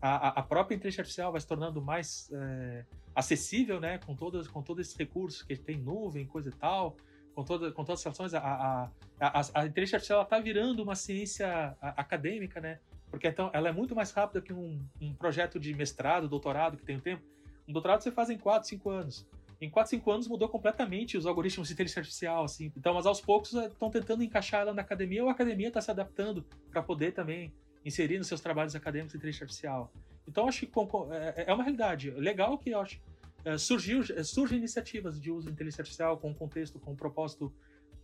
A, 0.00 0.40
a 0.40 0.42
própria 0.42 0.74
inteligência 0.74 1.02
artificial 1.02 1.30
vai 1.30 1.40
se 1.40 1.46
tornando 1.46 1.80
mais 1.80 2.28
é, 2.32 2.84
acessível, 3.14 3.78
né, 3.78 3.98
com 3.98 4.16
todos 4.16 4.48
com 4.48 4.60
todos 4.60 4.84
esses 4.84 4.98
recursos 4.98 5.42
que 5.42 5.56
tem 5.56 5.78
nuvem, 5.78 6.26
coisa 6.26 6.48
e 6.48 6.52
tal, 6.52 6.96
com, 7.32 7.44
toda, 7.44 7.70
com 7.70 7.84
todas 7.84 8.00
as 8.04 8.12
situações, 8.12 8.34
a, 8.34 8.40
a, 8.40 8.90
a, 9.20 9.40
a 9.60 9.66
inteligência 9.66 9.96
artificial 9.96 10.22
está 10.22 10.40
virando 10.40 10.82
uma 10.82 10.96
ciência 10.96 11.76
acadêmica, 11.80 12.60
né, 12.60 12.80
porque 13.08 13.28
então 13.28 13.48
ela 13.52 13.68
é 13.68 13.72
muito 13.72 13.94
mais 13.94 14.10
rápida 14.10 14.42
que 14.42 14.52
um, 14.52 14.84
um 15.00 15.14
projeto 15.14 15.60
de 15.60 15.72
mestrado, 15.72 16.28
doutorado 16.28 16.76
que 16.76 16.84
tem 16.84 16.96
um 16.96 17.00
tempo. 17.00 17.22
Um 17.68 17.72
doutorado 17.72 18.02
você 18.02 18.10
faz 18.10 18.28
em 18.28 18.36
4, 18.36 18.68
5 18.68 18.90
anos 18.90 19.24
em 19.62 19.70
4, 19.70 19.90
5 19.90 20.10
anos 20.10 20.28
mudou 20.28 20.48
completamente 20.48 21.16
os 21.16 21.24
algoritmos 21.24 21.68
de 21.68 21.74
inteligência 21.74 22.00
artificial, 22.00 22.44
assim. 22.44 22.72
Então, 22.76 22.92
mas 22.94 23.06
aos 23.06 23.20
poucos 23.20 23.54
estão 23.54 23.88
eh, 23.88 23.92
tentando 23.92 24.24
encaixar 24.24 24.62
ela 24.62 24.74
na 24.74 24.82
academia 24.82 25.22
ou 25.22 25.28
a 25.28 25.32
academia 25.32 25.68
está 25.68 25.80
se 25.80 25.88
adaptando 25.88 26.44
para 26.68 26.82
poder 26.82 27.12
também 27.12 27.52
inserir 27.84 28.18
nos 28.18 28.26
seus 28.26 28.40
trabalhos 28.40 28.74
acadêmicos 28.74 29.14
inteligência 29.14 29.44
artificial. 29.44 29.92
Então, 30.26 30.48
acho 30.48 30.66
que 30.66 30.72
é, 31.12 31.44
é 31.46 31.54
uma 31.54 31.62
realidade. 31.62 32.10
Legal 32.10 32.58
que 32.58 32.70
eu 32.70 32.80
acho. 32.80 33.00
É, 33.44 33.56
surgiu, 33.56 34.02
é, 34.16 34.24
surgem 34.24 34.58
iniciativas 34.58 35.20
de 35.20 35.30
uso 35.30 35.46
de 35.46 35.52
inteligência 35.52 35.82
artificial 35.82 36.18
com 36.18 36.30
um 36.30 36.34
contexto, 36.34 36.80
com 36.80 36.92
um 36.92 36.96
propósito 36.96 37.52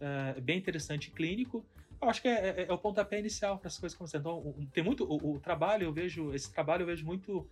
é, 0.01 0.41
bem 0.41 0.59
interessante 0.59 1.11
clínico. 1.11 1.67
Eu 2.01 2.09
acho 2.09 2.23
que 2.23 2.29
é, 2.29 2.51
é, 2.51 2.67
é 2.69 2.73
o 2.73 2.79
pontapé 2.79 3.19
inicial 3.19 3.59
para 3.59 3.67
as 3.67 3.79
coisas 3.79 3.99
começarem. 3.99 4.21
Então, 4.21 4.55
tem 4.73 4.85
muito. 4.85 5.05
O, 5.05 5.35
o, 5.35 5.41
trabalho, 5.41 5.85
eu 5.85 5.93
vejo. 5.93 6.33
Esse 6.33 6.53
trabalho 6.53 6.83
eu 6.83 6.87
vejo 6.87 7.05
muito 7.05 7.49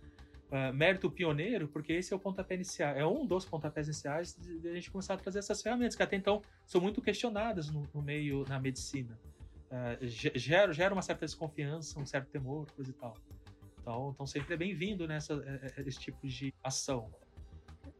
uh, 0.51 0.73
mérito 0.73 1.09
pioneiro, 1.09 1.67
porque 1.67 1.93
esse 1.93 2.13
é 2.13 2.15
o 2.15 2.19
pontapé 2.19 2.55
inicial, 2.55 2.95
é 2.95 3.05
um 3.05 3.25
dos 3.25 3.45
pontapés 3.45 3.87
iniciais 3.87 4.35
de, 4.35 4.59
de, 4.59 4.69
a 4.69 4.73
gente 4.73 4.91
começar 4.91 5.15
a 5.15 5.17
trazer 5.17 5.39
essas 5.39 5.61
ferramentas, 5.61 5.95
que 5.95 6.03
até 6.03 6.15
então 6.15 6.41
são 6.65 6.81
muito 6.81 7.01
questionadas 7.01 7.69
no, 7.69 7.87
no 7.93 8.01
meio, 8.01 8.45
na 8.47 8.59
medicina. 8.59 9.17
Uh, 9.67 10.07
gera, 10.07 10.73
gera 10.73 10.93
uma 10.93 11.01
certa 11.01 11.25
desconfiança, 11.25 11.99
um 11.99 12.05
certo 12.05 12.29
temor, 12.29 12.71
coisa 12.71 12.91
e 12.91 12.93
tal. 12.93 13.13
Então, 13.81 14.11
então 14.13 14.25
sempre 14.25 14.53
é 14.53 14.57
bem-vindo 14.57 15.07
nessa 15.07 15.33
é, 15.33 15.81
é, 15.81 15.87
esse 15.87 15.99
tipo 15.99 16.27
de 16.27 16.53
ação. 16.63 17.09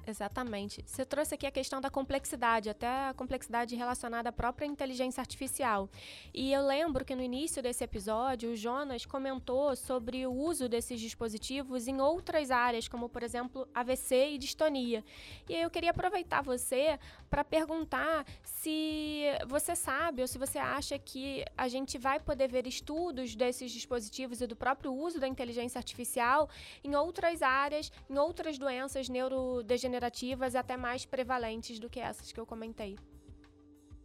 Exatamente. 0.07 0.81
Você 0.87 1.05
trouxe 1.05 1.35
aqui 1.35 1.45
a 1.45 1.51
questão 1.51 1.81
da 1.81 1.89
complexidade, 1.89 2.69
até 2.69 2.87
a 2.87 3.13
complexidade 3.13 3.75
relacionada 3.75 4.29
à 4.29 4.31
própria 4.31 4.65
inteligência 4.65 5.19
artificial. 5.19 5.89
E 6.33 6.53
eu 6.53 6.65
lembro 6.65 7.03
que 7.03 7.13
no 7.13 7.21
início 7.21 7.61
desse 7.61 7.83
episódio, 7.83 8.51
o 8.51 8.55
Jonas 8.55 9.05
comentou 9.05 9.75
sobre 9.75 10.25
o 10.25 10.31
uso 10.31 10.69
desses 10.69 11.01
dispositivos 11.01 11.89
em 11.89 11.99
outras 11.99 12.51
áreas, 12.51 12.87
como 12.87 13.09
por 13.09 13.21
exemplo 13.21 13.67
AVC 13.75 14.29
e 14.29 14.37
distonia. 14.37 15.03
E 15.49 15.55
eu 15.55 15.69
queria 15.69 15.91
aproveitar 15.91 16.41
você 16.41 16.97
para 17.29 17.43
perguntar 17.43 18.25
se 18.45 19.23
você 19.45 19.75
sabe 19.75 20.21
ou 20.21 20.27
se 20.27 20.37
você 20.37 20.57
acha 20.57 20.97
que 20.97 21.43
a 21.57 21.67
gente 21.67 21.97
vai 21.97 22.17
poder 22.17 22.47
ver 22.47 22.65
estudos 22.65 23.35
desses 23.35 23.73
dispositivos 23.73 24.39
e 24.39 24.47
do 24.47 24.55
próprio 24.55 24.93
uso 24.93 25.19
da 25.19 25.27
inteligência 25.27 25.77
artificial 25.77 26.49
em 26.81 26.95
outras 26.95 27.41
áreas, 27.41 27.91
em 28.09 28.17
outras 28.17 28.57
doenças 28.57 29.09
neurodegenerativas 29.09 29.96
degenerativas 29.97 30.55
até 30.55 30.77
mais 30.77 31.05
prevalentes 31.05 31.79
do 31.79 31.89
que 31.89 31.99
essas 31.99 32.31
que 32.31 32.39
eu 32.39 32.45
comentei. 32.45 32.97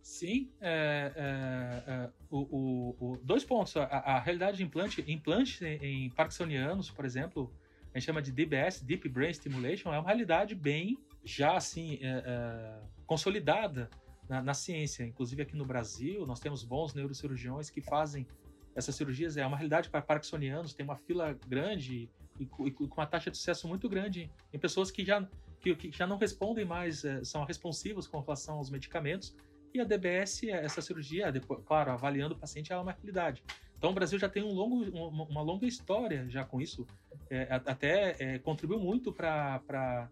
Sim, 0.02 0.50
é, 0.60 1.12
é, 1.14 1.92
é, 1.92 2.10
o, 2.28 2.38
o, 2.38 2.96
o, 2.98 3.16
dois 3.22 3.44
pontos. 3.44 3.76
A, 3.76 3.84
a, 3.84 4.20
realidade 4.20 4.56
de 4.56 4.64
implante, 4.64 5.04
implante 5.06 5.64
em, 5.64 6.10
parkinsonianos, 6.10 6.90
por 6.90 7.04
exemplo, 7.04 7.54
a 7.94 7.98
gente 7.98 8.06
chama 8.06 8.20
de 8.20 8.32
DBS, 8.32 8.82
Deep 8.82 9.08
Brain 9.08 9.32
Stimulation, 9.32 9.92
é 9.94 9.98
uma 9.98 10.08
realidade 10.08 10.54
bem 10.56 10.98
já 11.24 11.56
assim 11.56 12.00
é, 12.02 12.24
é, 12.26 12.80
consolidada 13.06 13.88
na, 14.28 14.42
na, 14.42 14.54
ciência. 14.54 15.04
Inclusive 15.04 15.42
aqui 15.42 15.56
no 15.56 15.64
Brasil, 15.64 16.26
nós 16.26 16.40
temos 16.40 16.64
bons 16.64 16.94
neurocirurgiões 16.94 17.70
que 17.70 17.80
fazem 17.80 18.26
essas 18.74 18.96
cirurgias. 18.96 19.36
É 19.36 19.46
uma 19.46 19.56
realidade 19.56 19.88
para 19.88 20.02
parkinsonianos, 20.02 20.74
tem 20.74 20.82
uma 20.82 20.96
fila 20.96 21.38
grande 21.46 22.10
e, 22.40 22.42
e, 22.42 22.70
com 22.72 22.94
uma 22.96 23.06
taxa 23.06 23.30
de 23.30 23.36
sucesso 23.36 23.68
muito 23.68 23.88
grande 23.88 24.28
em 24.52 24.58
pessoas 24.58 24.90
que 24.90 25.04
já 25.04 25.28
que, 25.62 25.74
que 25.74 25.96
já 25.96 26.06
não 26.06 26.18
respondem 26.18 26.64
mais, 26.64 27.04
é, 27.04 27.22
são 27.24 27.44
responsivos 27.44 28.06
com 28.06 28.20
relação 28.20 28.56
aos 28.56 28.70
medicamentos, 28.70 29.34
e 29.72 29.80
a 29.80 29.84
DBS, 29.84 30.44
essa 30.48 30.82
cirurgia, 30.82 31.32
depois, 31.32 31.62
claro, 31.64 31.92
avaliando 31.92 32.34
o 32.34 32.38
paciente, 32.38 32.70
ela 32.72 32.82
é 32.82 32.84
uma 32.84 32.92
realidade. 32.92 33.42
Então 33.78 33.90
o 33.90 33.94
Brasil 33.94 34.18
já 34.18 34.28
tem 34.28 34.42
um 34.42 34.52
longo, 34.52 34.84
uma, 34.90 35.24
uma 35.24 35.42
longa 35.42 35.66
história 35.66 36.28
já 36.28 36.44
com 36.44 36.60
isso, 36.60 36.86
é, 37.30 37.48
até 37.50 38.38
contribuiu 38.40 38.78
muito 38.78 39.12
para 39.12 40.10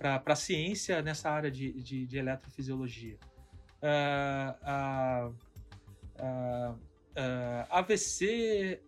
a 0.00 0.36
ciência 0.36 1.02
nessa 1.02 1.30
área 1.30 1.50
de, 1.50 1.72
de, 1.72 2.06
de 2.06 2.18
eletrofisiologia. 2.18 3.18
Uh, 3.82 5.28
uh, 6.22 6.72
uh, 6.72 7.66
AVC 7.68 8.80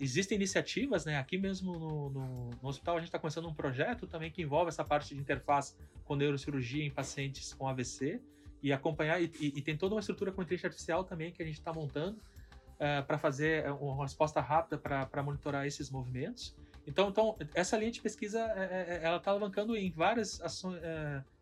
existem 0.00 0.36
iniciativas, 0.36 1.04
né? 1.04 1.18
Aqui 1.18 1.38
mesmo 1.38 1.72
no, 1.78 2.10
no, 2.10 2.50
no 2.50 2.68
hospital 2.68 2.96
a 2.96 2.98
gente 2.98 3.08
está 3.08 3.18
começando 3.18 3.48
um 3.48 3.54
projeto 3.54 4.06
também 4.06 4.30
que 4.30 4.42
envolve 4.42 4.68
essa 4.68 4.84
parte 4.84 5.14
de 5.14 5.20
interface 5.20 5.74
com 6.04 6.16
neurocirurgia 6.16 6.84
em 6.84 6.90
pacientes 6.90 7.52
com 7.54 7.68
AVC 7.68 8.20
e 8.62 8.72
acompanhar 8.72 9.20
e, 9.20 9.30
e, 9.40 9.46
e 9.56 9.62
tem 9.62 9.76
toda 9.76 9.94
uma 9.94 10.00
estrutura 10.00 10.30
com 10.32 10.42
inteligência 10.42 10.68
artificial 10.68 11.04
também 11.04 11.32
que 11.32 11.42
a 11.42 11.46
gente 11.46 11.58
está 11.58 11.72
montando 11.72 12.16
uh, 12.16 13.04
para 13.06 13.18
fazer 13.18 13.70
uma 13.72 14.04
resposta 14.04 14.40
rápida 14.40 14.78
para 14.78 15.22
monitorar 15.22 15.66
esses 15.66 15.90
movimentos. 15.90 16.54
Então, 16.86 17.08
então, 17.08 17.36
essa 17.54 17.76
linha 17.76 17.92
de 17.92 18.00
pesquisa 18.00 18.40
é, 18.40 19.00
é, 19.00 19.00
ela 19.04 19.16
está 19.16 19.30
alavancando 19.30 19.76
em 19.76 19.90
várias 19.90 20.40
ações, 20.40 20.80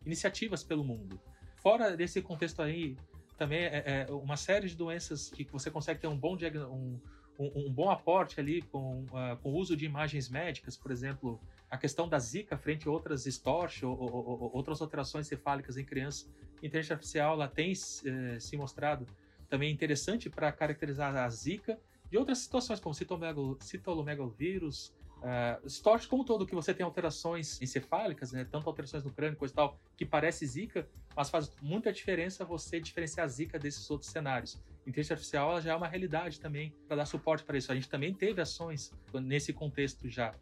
iniciativas 0.05 0.63
pelo 0.63 0.83
mundo. 0.83 1.19
Fora 1.57 1.97
desse 1.97 2.21
contexto 2.21 2.61
aí 2.61 2.95
também 3.41 3.63
é, 3.63 4.05
é, 4.07 4.11
uma 4.11 4.37
série 4.37 4.67
de 4.67 4.75
doenças 4.75 5.31
que 5.31 5.43
você 5.45 5.71
consegue 5.71 5.99
ter 5.99 6.05
um 6.05 6.15
bom, 6.15 6.37
um, 6.69 6.99
um, 7.39 7.65
um 7.65 7.73
bom 7.73 7.89
aporte 7.89 8.39
ali 8.39 8.61
com, 8.61 9.01
uh, 9.05 9.35
com 9.41 9.49
o 9.49 9.55
uso 9.55 9.75
de 9.75 9.83
imagens 9.83 10.29
médicas, 10.29 10.77
por 10.77 10.91
exemplo, 10.91 11.41
a 11.67 11.75
questão 11.75 12.07
da 12.07 12.19
zika 12.19 12.55
frente 12.55 12.87
a 12.87 12.91
outras 12.91 13.25
STORCH 13.25 13.83
ou, 13.83 13.99
ou, 13.99 14.41
ou 14.43 14.51
outras 14.53 14.79
alterações 14.79 15.25
cefálicas 15.25 15.75
em 15.75 15.83
crianças. 15.83 16.31
Inteligência 16.61 16.93
artificial 16.93 17.33
ela 17.33 17.47
tem 17.47 17.71
eh, 17.71 18.39
se 18.39 18.55
mostrado 18.55 19.07
também 19.49 19.73
interessante 19.73 20.29
para 20.29 20.51
caracterizar 20.51 21.15
a 21.15 21.27
zika 21.27 21.79
de 22.11 22.19
outras 22.19 22.37
situações, 22.37 22.79
como 22.79 22.93
citolomegalovírus, 22.93 24.93
Uh, 25.21 25.69
STORCH 25.69 26.07
como 26.07 26.25
todo, 26.25 26.47
que 26.47 26.55
você 26.55 26.73
tem 26.73 26.83
alterações 26.83 27.61
encefálicas, 27.61 28.31
né, 28.31 28.43
tanto 28.43 28.67
alterações 28.67 29.03
no 29.03 29.11
crânio, 29.11 29.37
coisa 29.37 29.53
e 29.53 29.55
tal, 29.55 29.79
que 29.95 30.03
parece 30.03 30.45
zika, 30.47 30.87
mas 31.15 31.29
faz 31.29 31.51
muita 31.61 31.93
diferença 31.93 32.43
você 32.43 32.79
diferenciar 32.79 33.25
a 33.25 33.27
zika 33.27 33.59
desses 33.59 33.87
outros 33.91 34.09
cenários. 34.09 34.59
Inteligência 34.81 35.13
artificial 35.13 35.51
ela 35.51 35.61
já 35.61 35.73
é 35.73 35.75
uma 35.75 35.87
realidade 35.87 36.39
também 36.39 36.75
para 36.87 36.97
dar 36.97 37.05
suporte 37.05 37.43
para 37.43 37.55
isso. 37.55 37.71
A 37.71 37.75
gente 37.75 37.87
também 37.87 38.13
teve 38.13 38.41
ações 38.41 38.91
nesse 39.13 39.53
contexto 39.53 40.09
já. 40.09 40.33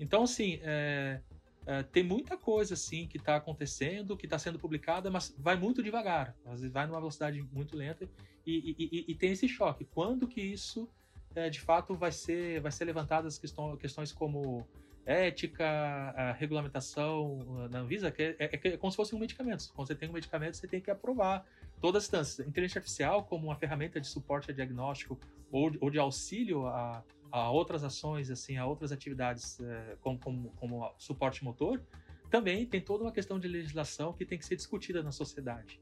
Então, 0.00 0.22
assim, 0.22 0.58
é, 0.62 1.20
é, 1.66 1.82
tem 1.82 2.02
muita 2.02 2.36
coisa 2.36 2.72
assim 2.72 3.06
que 3.06 3.18
está 3.18 3.36
acontecendo, 3.36 4.16
que 4.16 4.24
está 4.24 4.38
sendo 4.38 4.58
publicada, 4.58 5.10
mas 5.10 5.34
vai 5.38 5.56
muito 5.56 5.82
devagar, 5.82 6.34
vai 6.70 6.86
numa 6.86 6.98
velocidade 6.98 7.42
muito 7.52 7.76
lenta 7.76 8.08
e, 8.46 8.74
e, 8.78 8.88
e, 8.90 9.04
e 9.12 9.14
tem 9.14 9.32
esse 9.32 9.46
choque. 9.46 9.84
Quando 9.84 10.26
que 10.26 10.40
isso 10.40 10.88
é, 11.34 11.48
de 11.48 11.60
fato 11.60 11.94
vai 11.94 12.12
ser, 12.12 12.60
vai 12.60 12.72
ser 12.72 12.84
levantadas 12.84 13.38
questões, 13.38 14.12
como 14.12 14.66
ética, 15.04 16.34
regulamentação 16.38 17.68
na 17.70 17.80
Anvisa, 17.80 18.10
que 18.10 18.22
é, 18.22 18.36
é, 18.38 18.50
é, 18.52 18.76
como 18.76 18.90
se 18.90 18.96
fosse 18.96 19.14
um 19.14 19.18
medicamento. 19.18 19.72
Quando 19.74 19.88
você 19.88 19.94
tem 19.94 20.08
um 20.08 20.12
medicamento, 20.12 20.56
você 20.56 20.68
tem 20.68 20.80
que 20.80 20.90
aprovar 20.90 21.44
todas 21.80 22.02
as 22.02 22.08
instâncias. 22.08 22.46
Inteligência 22.46 22.78
artificial, 22.78 23.24
como 23.24 23.46
uma 23.46 23.56
ferramenta 23.56 24.00
de 24.00 24.06
suporte 24.06 24.50
a 24.50 24.54
diagnóstico 24.54 25.18
ou, 25.50 25.72
ou 25.80 25.90
de 25.90 25.98
auxílio 25.98 26.66
a, 26.66 27.02
a 27.30 27.50
outras 27.50 27.82
ações, 27.82 28.30
assim, 28.30 28.56
a 28.56 28.66
outras 28.66 28.92
atividades 28.92 29.58
é, 29.60 29.96
como, 30.00 30.18
como, 30.18 30.50
como 30.50 30.94
suporte 30.98 31.42
motor, 31.42 31.82
também 32.30 32.64
tem 32.64 32.80
toda 32.80 33.02
uma 33.02 33.12
questão 33.12 33.38
de 33.38 33.48
legislação 33.48 34.12
que 34.12 34.24
tem 34.24 34.38
que 34.38 34.46
ser 34.46 34.56
discutida 34.56 35.02
na 35.02 35.10
sociedade. 35.10 35.80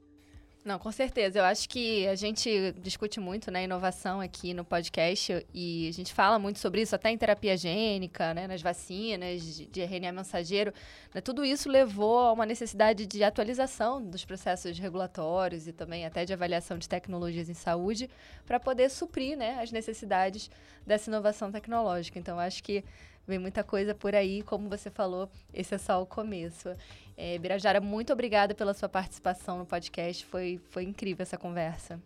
Não, 0.63 0.79
com 0.79 0.93
certeza. 0.93 1.39
Eu 1.39 1.45
acho 1.45 1.67
que 1.67 2.07
a 2.07 2.15
gente 2.15 2.73
discute 2.83 3.19
muito, 3.19 3.51
né, 3.51 3.65
inovação 3.65 4.21
aqui 4.21 4.53
no 4.53 4.63
podcast 4.63 5.47
e 5.55 5.89
a 5.89 5.93
gente 5.93 6.13
fala 6.13 6.39
muito 6.39 6.59
sobre 6.59 6.83
isso, 6.83 6.95
até 6.95 7.11
em 7.11 7.17
terapia 7.17 7.57
gênica, 7.57 8.35
né, 8.35 8.47
nas 8.47 8.61
vacinas 8.61 9.43
de, 9.43 9.65
de 9.65 9.81
RNA 9.81 10.13
mensageiro. 10.13 10.71
Né, 11.15 11.23
tudo 11.23 11.47
isso 11.47 11.67
levou 11.67 12.19
a 12.19 12.33
uma 12.33 12.45
necessidade 12.45 13.07
de 13.07 13.25
atualização 13.25 14.03
dos 14.05 14.23
processos 14.27 14.79
regulatórios 14.79 15.67
e 15.67 15.73
também 15.73 16.05
até 16.05 16.27
de 16.27 16.35
avaliação 16.35 16.77
de 16.77 16.87
tecnologias 16.87 17.49
em 17.49 17.55
saúde 17.55 18.11
para 18.45 18.61
poder 18.61 18.91
suprir, 18.91 19.39
né, 19.39 19.59
as 19.63 19.73
necessidades 19.73 20.51
dessa 20.87 21.09
inovação 21.09 21.51
tecnológica. 21.51 22.19
Então, 22.19 22.39
acho 22.39 22.63
que 22.63 22.85
vem 23.31 23.39
muita 23.39 23.65
coisa 23.65 23.95
por 23.95 24.15
aí, 24.15 24.43
como 24.43 24.69
você 24.69 24.91
falou, 24.91 25.31
esse 25.55 25.75
é 25.75 25.79
só 25.79 26.03
o 26.03 26.07
começo. 26.07 26.69
É, 27.17 27.39
Birajara, 27.39 27.81
muito 27.81 28.13
obrigada 28.13 28.55
pela 28.55 28.75
sua 28.75 28.89
participação 28.89 29.59
no 29.59 29.65
podcast, 29.65 30.27
foi, 30.27 30.61
foi 30.69 30.83
incrível 30.83 31.23
essa 31.23 31.39
conversa. 31.39 31.99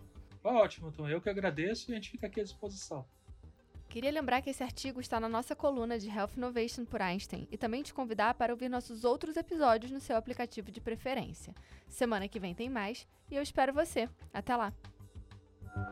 Ótimo, 0.44 0.92
Tom, 0.92 1.08
eu 1.08 1.20
que 1.20 1.28
agradeço 1.28 1.90
e 1.90 1.92
a 1.92 1.96
gente 1.96 2.10
fica 2.10 2.26
aqui 2.26 2.40
à 2.40 2.44
disposição. 2.44 3.04
Queria 3.88 4.10
lembrar 4.10 4.42
que 4.42 4.50
esse 4.50 4.62
artigo 4.62 5.00
está 5.00 5.20
na 5.20 5.28
nossa 5.28 5.54
coluna 5.54 5.98
de 5.98 6.08
Health 6.08 6.32
Innovation 6.37 6.84
por 6.84 7.00
Einstein 7.00 7.46
e 7.50 7.56
também 7.56 7.82
te 7.82 7.94
convidar 7.94 8.34
para 8.34 8.52
ouvir 8.52 8.68
nossos 8.68 9.04
outros 9.04 9.37
episódios 9.37 9.92
no 9.92 10.00
seu 10.00 10.16
aplicativo 10.16 10.70
de 10.70 10.80
preferência. 10.80 11.54
Semana 11.88 12.28
que 12.28 12.40
vem 12.40 12.54
tem 12.54 12.68
mais 12.68 13.06
e 13.30 13.37
eu 13.37 13.42
espero 13.42 13.72
você. 13.72 14.08
Até 14.32 14.56
lá! 14.56 14.72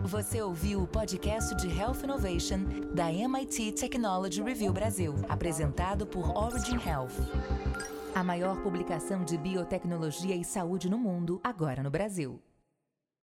Você 0.01 0.41
ouviu 0.41 0.83
o 0.83 0.87
podcast 0.87 1.57
de 1.57 1.69
Health 1.69 2.05
Innovation 2.05 2.59
da 2.95 3.11
MIT 3.11 3.73
Technology 3.73 4.41
Review 4.41 4.73
Brasil, 4.73 5.15
apresentado 5.29 6.07
por 6.07 6.37
Origin 6.37 6.79
Health. 6.87 7.15
A 8.15 8.23
maior 8.23 8.61
publicação 8.63 9.25
de 9.25 9.37
biotecnologia 9.37 10.37
e 10.37 10.45
saúde 10.45 10.89
no 10.89 10.99
mundo, 10.99 11.41
agora 11.43 11.83
no 11.83 11.91
Brasil. 11.91 12.41